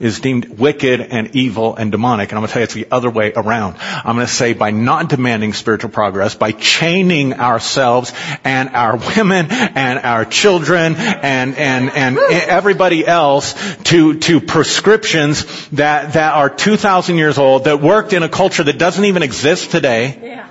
[0.00, 2.30] is deemed wicked and evil and demonic.
[2.30, 3.76] And I'm going to tell you it's the other way around.
[3.78, 9.46] I'm going to say by not demanding spiritual progress, by chaining ourselves and our women
[9.50, 17.16] and our children and, and, and everybody else to, to prescriptions that, that are 2,000
[17.16, 20.18] years old, that worked in a culture that doesn't even exist today.
[20.20, 20.48] Yeah.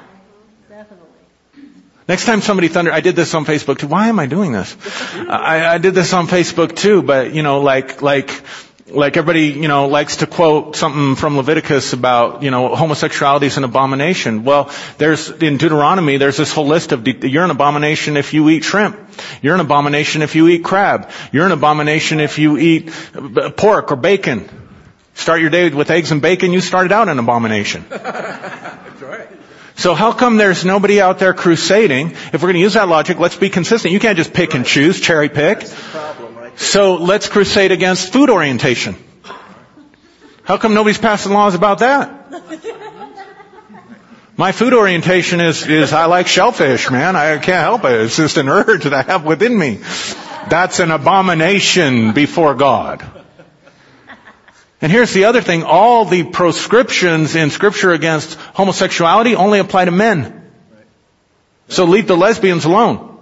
[0.69, 1.07] Definitely.
[2.07, 3.87] Next time somebody thunder, I did this on Facebook too.
[3.87, 4.75] Why am I doing this?
[5.15, 8.29] I, I did this on Facebook too, but you know, like, like,
[8.87, 13.57] like everybody, you know, likes to quote something from Leviticus about, you know, homosexuality is
[13.57, 14.43] an abomination.
[14.43, 18.63] Well, there's, in Deuteronomy, there's this whole list of, you're an abomination if you eat
[18.63, 18.99] shrimp.
[19.41, 21.09] You're an abomination if you eat crab.
[21.31, 24.49] You're an abomination if you eat uh, pork or bacon.
[25.15, 27.85] Start your day with eggs and bacon, you started out an abomination.
[27.89, 29.27] That's right.
[29.75, 32.11] So how come there's nobody out there crusading?
[32.11, 33.93] If we're going to use that logic, let's be consistent.
[33.93, 35.63] You can't just pick and choose, cherry pick.
[36.55, 38.95] So let's crusade against food orientation.
[40.43, 42.19] How come nobody's passing laws about that?
[44.35, 47.15] My food orientation is, is I like shellfish, man.
[47.15, 48.01] I can't help it.
[48.01, 49.79] It's just an urge that I have within me.
[50.49, 53.05] That's an abomination before God.
[54.81, 55.63] And here's the other thing.
[55.63, 60.51] All the proscriptions in scripture against homosexuality only apply to men.
[61.69, 63.17] So leave the lesbians alone.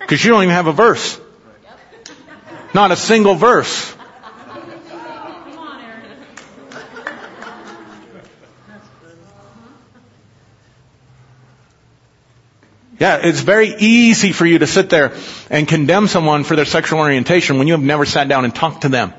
[0.00, 1.18] Cause you don't even have a verse.
[2.72, 3.96] Not a single verse.
[13.00, 15.14] Yeah, it's very easy for you to sit there
[15.48, 18.82] and condemn someone for their sexual orientation when you have never sat down and talked
[18.82, 19.14] to them.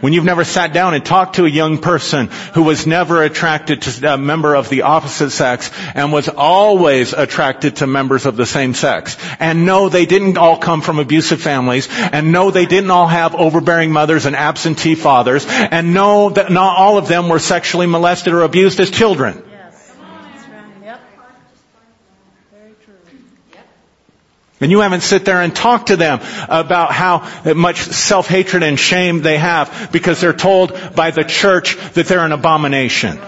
[0.00, 3.82] When you've never sat down and talked to a young person who was never attracted
[3.82, 8.46] to a member of the opposite sex and was always attracted to members of the
[8.46, 9.16] same sex.
[9.38, 11.88] And no, they didn't all come from abusive families.
[11.90, 15.46] And no, they didn't all have overbearing mothers and absentee fathers.
[15.48, 19.42] And no, that not all of them were sexually molested or abused as children.
[19.50, 19.92] Yes.
[20.00, 20.64] That's right.
[20.84, 21.00] Yep.
[22.52, 22.94] Very true.
[24.62, 29.20] And you haven't sit there and talked to them about how much self-hatred and shame
[29.22, 33.18] they have because they're told by the church that they're an abomination.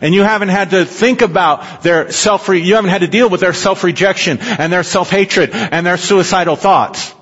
[0.00, 3.40] And you haven't had to think about their self, you haven't had to deal with
[3.40, 7.14] their self-rejection and their self-hatred and their suicidal thoughts.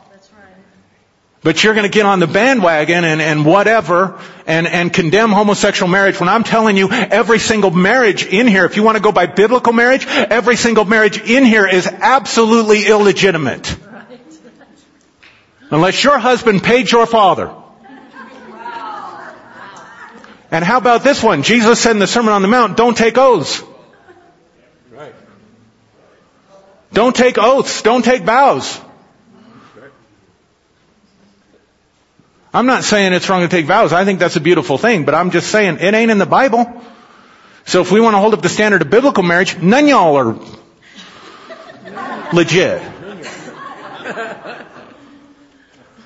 [1.42, 1.54] That's right.
[1.54, 5.90] But you're going to get on the bandwagon and, and whatever and, and condemn homosexual
[5.90, 9.12] marriage when I'm telling you every single marriage in here, if you want to go
[9.12, 13.76] by biblical marriage, every single marriage in here is absolutely illegitimate.
[15.70, 17.54] Unless your husband paid your father.
[20.50, 21.42] And how about this one?
[21.42, 23.62] Jesus said in the Sermon on the Mount, don't take oaths.
[24.90, 25.14] Right.
[26.90, 27.82] Don't take oaths.
[27.82, 28.80] Don't take vows.
[32.58, 33.92] I'm not saying it's wrong to take vows.
[33.92, 36.82] I think that's a beautiful thing, but I'm just saying it ain't in the Bible.
[37.66, 40.16] So if we want to hold up the standard of biblical marriage, none of y'all
[40.16, 40.34] are
[42.32, 42.82] legit.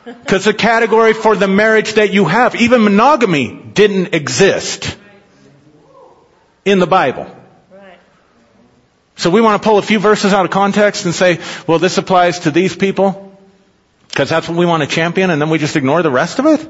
[0.04, 4.98] Because the category for the marriage that you have, even monogamy, didn't exist
[6.66, 7.34] in the Bible.
[9.16, 11.96] So we want to pull a few verses out of context and say, well, this
[11.96, 13.31] applies to these people
[14.12, 16.44] because that's what we want to champion and then we just ignore the rest of
[16.44, 16.68] it?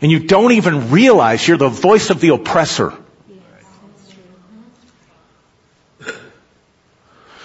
[0.00, 2.92] And you don't even realize you're the voice of the oppressor.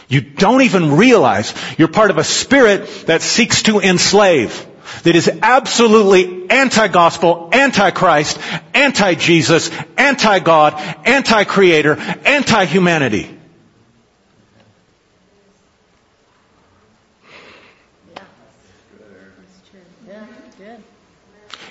[0.10, 4.66] You don't even realize you're part of a spirit that seeks to enslave.
[5.04, 8.40] That is absolutely anti-gospel, anti-Christ,
[8.74, 10.74] anti-Jesus, anti-God,
[11.06, 13.34] anti-creator, anti-humanity.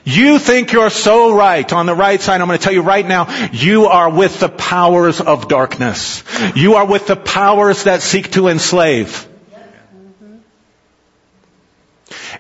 [0.09, 1.71] You think you're so right.
[1.73, 4.49] On the right side, I'm going to tell you right now, you are with the
[4.49, 6.23] powers of darkness.
[6.55, 9.29] You are with the powers that seek to enslave.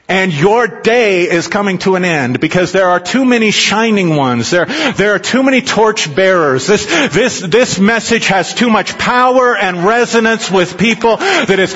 [0.08, 4.50] And your day is coming to an end because there are too many shining ones.
[4.50, 6.68] There, there are too many torch bearers.
[6.68, 11.74] This, this, this message has too much power and resonance with people that is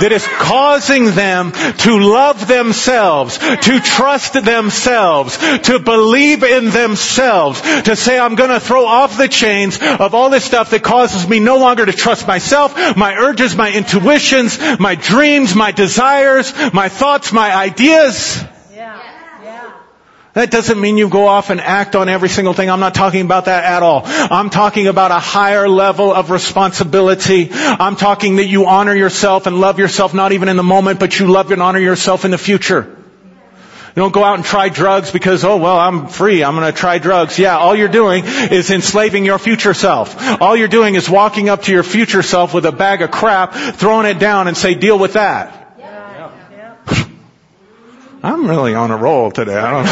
[0.00, 7.96] that is causing them to love themselves, to trust themselves, to believe in themselves, to
[7.96, 11.58] say, I'm gonna throw off the chains of all this stuff that causes me no
[11.58, 17.54] longer to trust myself, my urges, my intuitions, my dreams, my desires, my thoughts, my
[17.54, 18.44] ideas.
[20.38, 22.70] That doesn't mean you go off and act on every single thing.
[22.70, 24.02] I'm not talking about that at all.
[24.04, 27.48] I'm talking about a higher level of responsibility.
[27.52, 31.18] I'm talking that you honor yourself and love yourself not even in the moment, but
[31.18, 32.82] you love and honor yourself in the future.
[32.84, 36.44] You don't go out and try drugs because, oh well, I'm free.
[36.44, 37.36] I'm gonna try drugs.
[37.36, 40.40] Yeah, all you're doing is enslaving your future self.
[40.40, 43.54] All you're doing is walking up to your future self with a bag of crap,
[43.74, 45.57] throwing it down and say, deal with that.
[48.22, 49.56] I'm really on a roll today.
[49.56, 49.84] I don't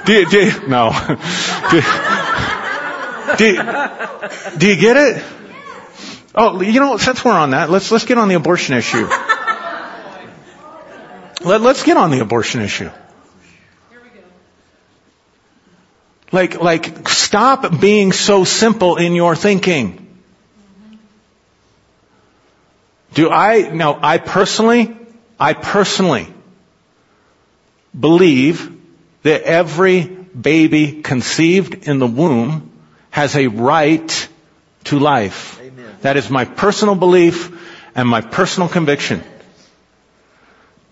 [0.00, 0.04] know.
[0.06, 0.90] do, you, do you, no.
[1.70, 1.82] Do,
[3.36, 5.22] do, you- do you get it?
[6.34, 9.06] Oh, you know, since we're on that, let's let's get on the abortion issue.
[11.42, 12.90] Let, let's get on the abortion issue.
[16.32, 20.09] Like, like, stop being so simple in your thinking.
[23.14, 24.96] Do I, no, I personally,
[25.38, 26.28] I personally
[27.98, 28.76] believe
[29.22, 32.70] that every baby conceived in the womb
[33.10, 34.28] has a right
[34.84, 35.60] to life.
[35.60, 35.96] Amen.
[36.02, 37.50] That is my personal belief
[37.94, 39.22] and my personal conviction.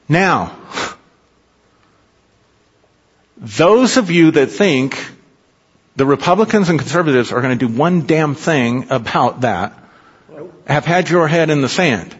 [0.09, 0.57] Now,
[3.37, 4.99] those of you that think
[5.95, 9.79] the Republicans and conservatives are going to do one damn thing about that
[10.67, 12.15] have had your head in the sand.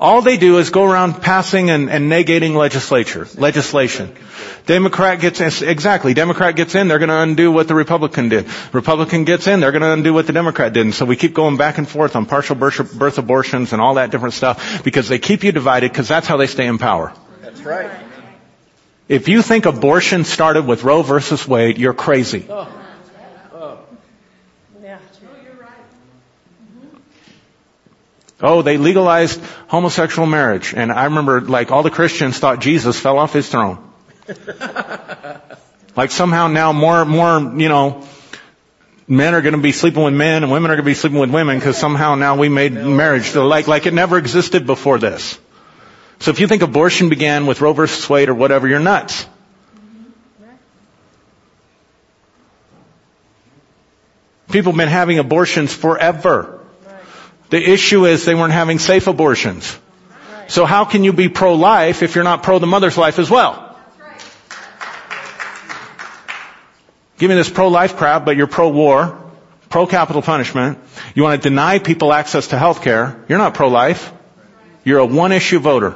[0.00, 4.14] All they do is go around passing and, and negating legislature, legislation.
[4.66, 6.14] Democrat gets in, exactly.
[6.14, 8.46] Democrat gets in, they're going to undo what the Republican did.
[8.72, 10.84] Republican gets in, they're going to undo what the Democrat did.
[10.84, 13.94] And so we keep going back and forth on partial birth, birth abortions and all
[13.94, 17.12] that different stuff because they keep you divided because that's how they stay in power.
[17.40, 17.90] That's right.
[19.08, 22.46] If you think abortion started with Roe versus Wade, you're crazy.
[22.48, 22.83] Oh.
[28.40, 30.74] Oh, they legalized homosexual marriage.
[30.74, 33.78] And I remember like all the Christians thought Jesus fell off his throne.
[35.96, 38.06] like somehow now more, more, you know,
[39.06, 41.18] men are going to be sleeping with men and women are going to be sleeping
[41.18, 45.38] with women because somehow now we made marriage like, like it never existed before this.
[46.20, 49.26] So if you think abortion began with Roe versus Wade or whatever, you're nuts.
[54.50, 56.63] People have been having abortions forever.
[57.54, 59.78] The issue is they weren't having safe abortions.
[60.48, 63.78] So how can you be pro-life if you're not pro the mother's life as well?
[67.16, 69.22] Give me this pro-life crap, but you're pro-war,
[69.68, 70.80] pro-capital punishment.
[71.14, 73.24] You want to deny people access to health care.
[73.28, 74.12] You're not pro-life.
[74.82, 75.94] You're a one-issue voter.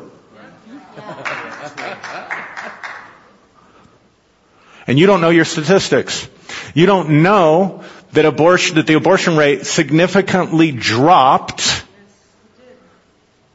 [4.87, 6.29] And you don't know your statistics.
[6.73, 7.83] You don't know
[8.13, 11.85] that abortion, that the abortion rate significantly dropped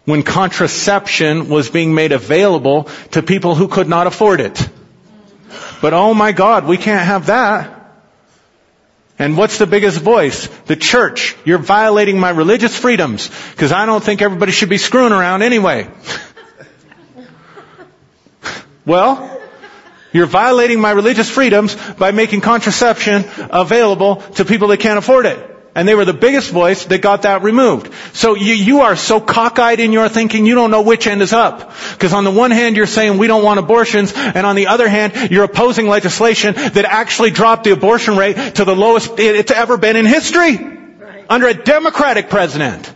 [0.06, 4.70] when contraception was being made available to people who could not afford it.
[5.82, 7.80] But oh my God, we can't have that.
[9.20, 10.48] And what's the biggest voice?
[10.66, 11.36] The church.
[11.46, 15.90] You're violating my religious freedoms because I don't think everybody should be screwing around anyway.
[18.86, 19.43] well,
[20.14, 25.50] you're violating my religious freedoms by making contraception available to people that can't afford it.
[25.76, 27.92] And they were the biggest voice that got that removed.
[28.14, 31.34] So you, you are so cockeyed in your thinking, you don't know which end is
[31.34, 31.74] up.
[31.94, 34.88] Because on the one hand, you're saying we don't want abortions, and on the other
[34.88, 39.78] hand, you're opposing legislation that actually dropped the abortion rate to the lowest it's ever
[39.78, 40.58] been in history.
[40.58, 41.26] Right.
[41.28, 42.94] Under a Democratic president.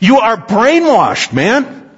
[0.00, 1.90] You are brainwashed, man.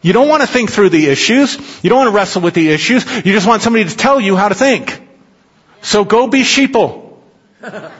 [0.00, 1.56] You don't want to think through the issues.
[1.82, 3.04] You don't want to wrestle with the issues.
[3.04, 5.00] You just want somebody to tell you how to think.
[5.80, 7.16] So go be sheeple.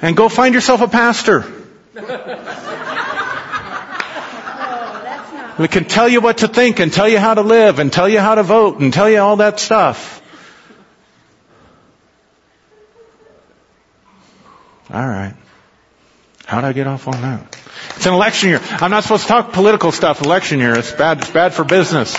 [0.00, 1.44] And go find yourself a pastor.
[1.96, 2.54] Oh.
[5.58, 8.08] We can tell you what to think and tell you how to live and tell
[8.08, 10.22] you how to vote and tell you all that stuff.
[14.92, 15.34] All right.
[16.46, 17.58] How did I get off on that?
[17.96, 18.60] It's an election year.
[18.70, 20.78] I'm not supposed to talk political stuff election year.
[20.78, 21.18] It's bad.
[21.18, 22.16] It's bad for business.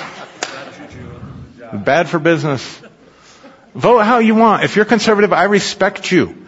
[1.73, 2.81] Bad for business.
[3.73, 4.63] Vote how you want.
[4.63, 6.45] If you're conservative, I respect you.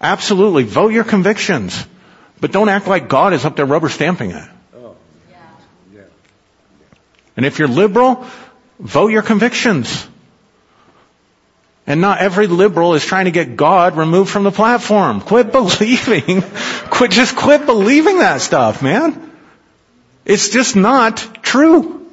[0.00, 0.64] Absolutely.
[0.64, 1.86] Vote your convictions.
[2.40, 4.48] But don't act like God is up there rubber stamping it.
[4.74, 4.96] Oh.
[7.36, 8.26] And if you're liberal,
[8.78, 10.06] vote your convictions.
[11.86, 15.20] And not every liberal is trying to get God removed from the platform.
[15.20, 16.42] Quit believing,
[16.90, 19.30] quit, just quit believing that stuff, man.
[20.24, 22.06] It's just not true.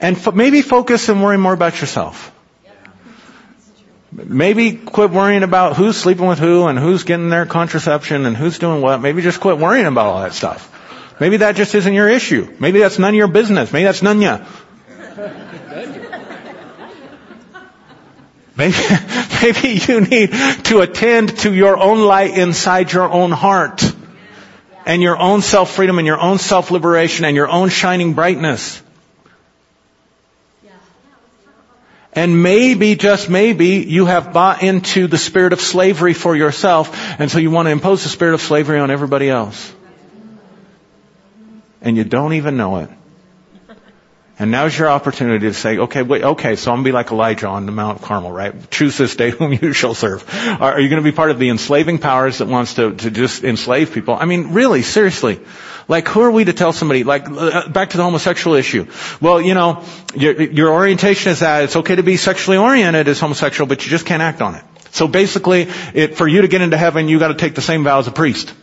[0.00, 2.32] And fo- maybe focus and worry more about yourself.
[4.12, 8.58] Maybe quit worrying about who's sleeping with who and who's getting their contraception and who's
[8.58, 9.00] doing what.
[9.00, 10.66] Maybe just quit worrying about all that stuff.
[11.20, 12.52] Maybe that just isn't your issue.
[12.58, 13.72] Maybe that's none of your business.
[13.72, 14.44] Maybe that's none ya.
[18.60, 18.76] Maybe,
[19.42, 20.32] maybe you need
[20.64, 23.82] to attend to your own light inside your own heart
[24.84, 28.82] and your own self-freedom and your own self-liberation and your own shining brightness.
[32.12, 37.30] And maybe, just maybe, you have bought into the spirit of slavery for yourself, and
[37.30, 39.72] so you want to impose the spirit of slavery on everybody else.
[41.80, 42.90] And you don't even know it.
[44.40, 47.46] And now's your opportunity to say, okay, wait, okay, so I'm gonna be like Elijah
[47.46, 48.70] on the Mount Carmel, right?
[48.70, 50.24] Choose this day whom you shall serve.
[50.34, 53.44] Are, are you gonna be part of the enslaving powers that wants to, to just
[53.44, 54.16] enslave people?
[54.18, 55.40] I mean, really, seriously.
[55.88, 58.86] Like, who are we to tell somebody, like, uh, back to the homosexual issue.
[59.20, 59.84] Well, you know,
[60.14, 63.90] your, your orientation is that it's okay to be sexually oriented as homosexual, but you
[63.90, 64.64] just can't act on it.
[64.92, 67.98] So basically, it, for you to get into heaven, you gotta take the same vow
[67.98, 68.54] as a priest.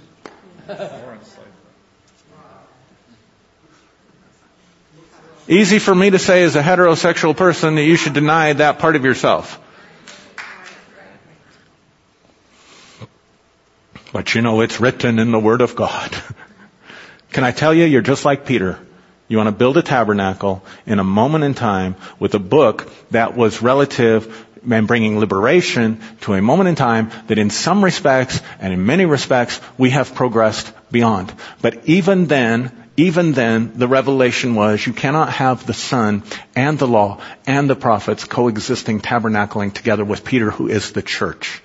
[5.48, 8.96] Easy for me to say as a heterosexual person that you should deny that part
[8.98, 9.62] of yourself.
[14.12, 16.12] But you know, it's written in the Word of God.
[17.32, 18.80] Can I tell you, you're just like Peter.
[19.30, 23.36] You want to build a tabernacle in a moment in time with a book that
[23.36, 28.74] was relative and bringing liberation to a moment in time that in some respects and
[28.74, 31.34] in many respects we have progressed beyond.
[31.62, 36.24] But even then, even then, the revelation was you cannot have the Son
[36.56, 41.62] and the law and the prophets coexisting, tabernacling together with Peter who is the church.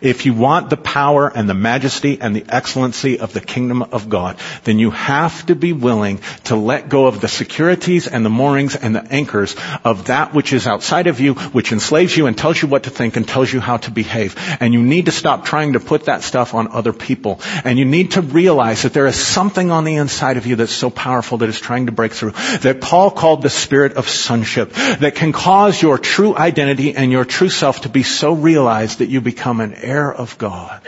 [0.00, 4.08] If you want the power and the majesty and the excellency of the kingdom of
[4.08, 8.30] God, then you have to be willing to let go of the securities and the
[8.30, 12.36] moorings and the anchors of that which is outside of you, which enslaves you and
[12.36, 14.36] tells you what to think and tells you how to behave.
[14.60, 17.40] And you need to stop trying to put that stuff on other people.
[17.64, 20.72] And you need to realize that there is something on the inside of you that's
[20.72, 22.32] so powerful that is trying to break through.
[22.62, 27.24] That Paul called the spirit of sonship that can cause your true identity and your
[27.24, 30.82] true self to be so realized that you become an heir of God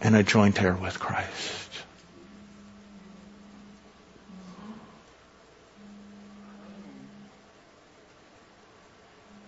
[0.00, 1.62] and a joint heir with Christ.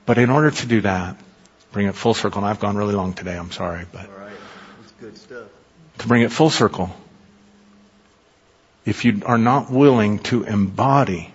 [0.07, 1.17] But in order to do that,
[1.73, 4.37] bring it full circle, and I've gone really long today, I'm sorry, but All right.
[4.81, 5.49] That's good stuff.
[5.99, 6.95] to bring it full circle,
[8.85, 11.33] if you are not willing to embody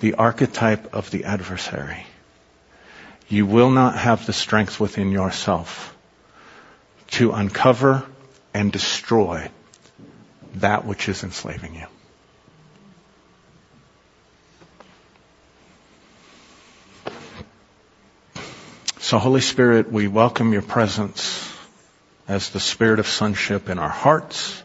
[0.00, 2.06] the archetype of the adversary,
[3.28, 5.94] you will not have the strength within yourself
[7.10, 8.04] to uncover
[8.54, 9.50] and destroy
[10.54, 11.86] that which is enslaving you.
[18.98, 21.50] So Holy Spirit, we welcome your presence
[22.26, 24.62] as the spirit of sonship in our hearts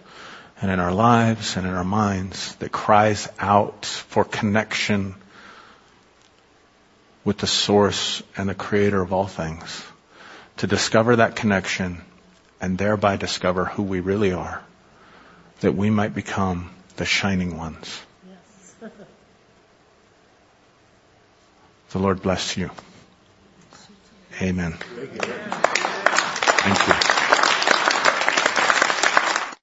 [0.61, 5.15] and in our lives and in our minds that cries out for connection
[7.23, 9.83] with the source and the creator of all things.
[10.57, 12.01] To discover that connection
[12.61, 14.61] and thereby discover who we really are.
[15.61, 18.01] That we might become the shining ones.
[21.91, 22.71] The Lord bless you.
[24.41, 24.73] Amen.
[26.63, 27.12] Thank you.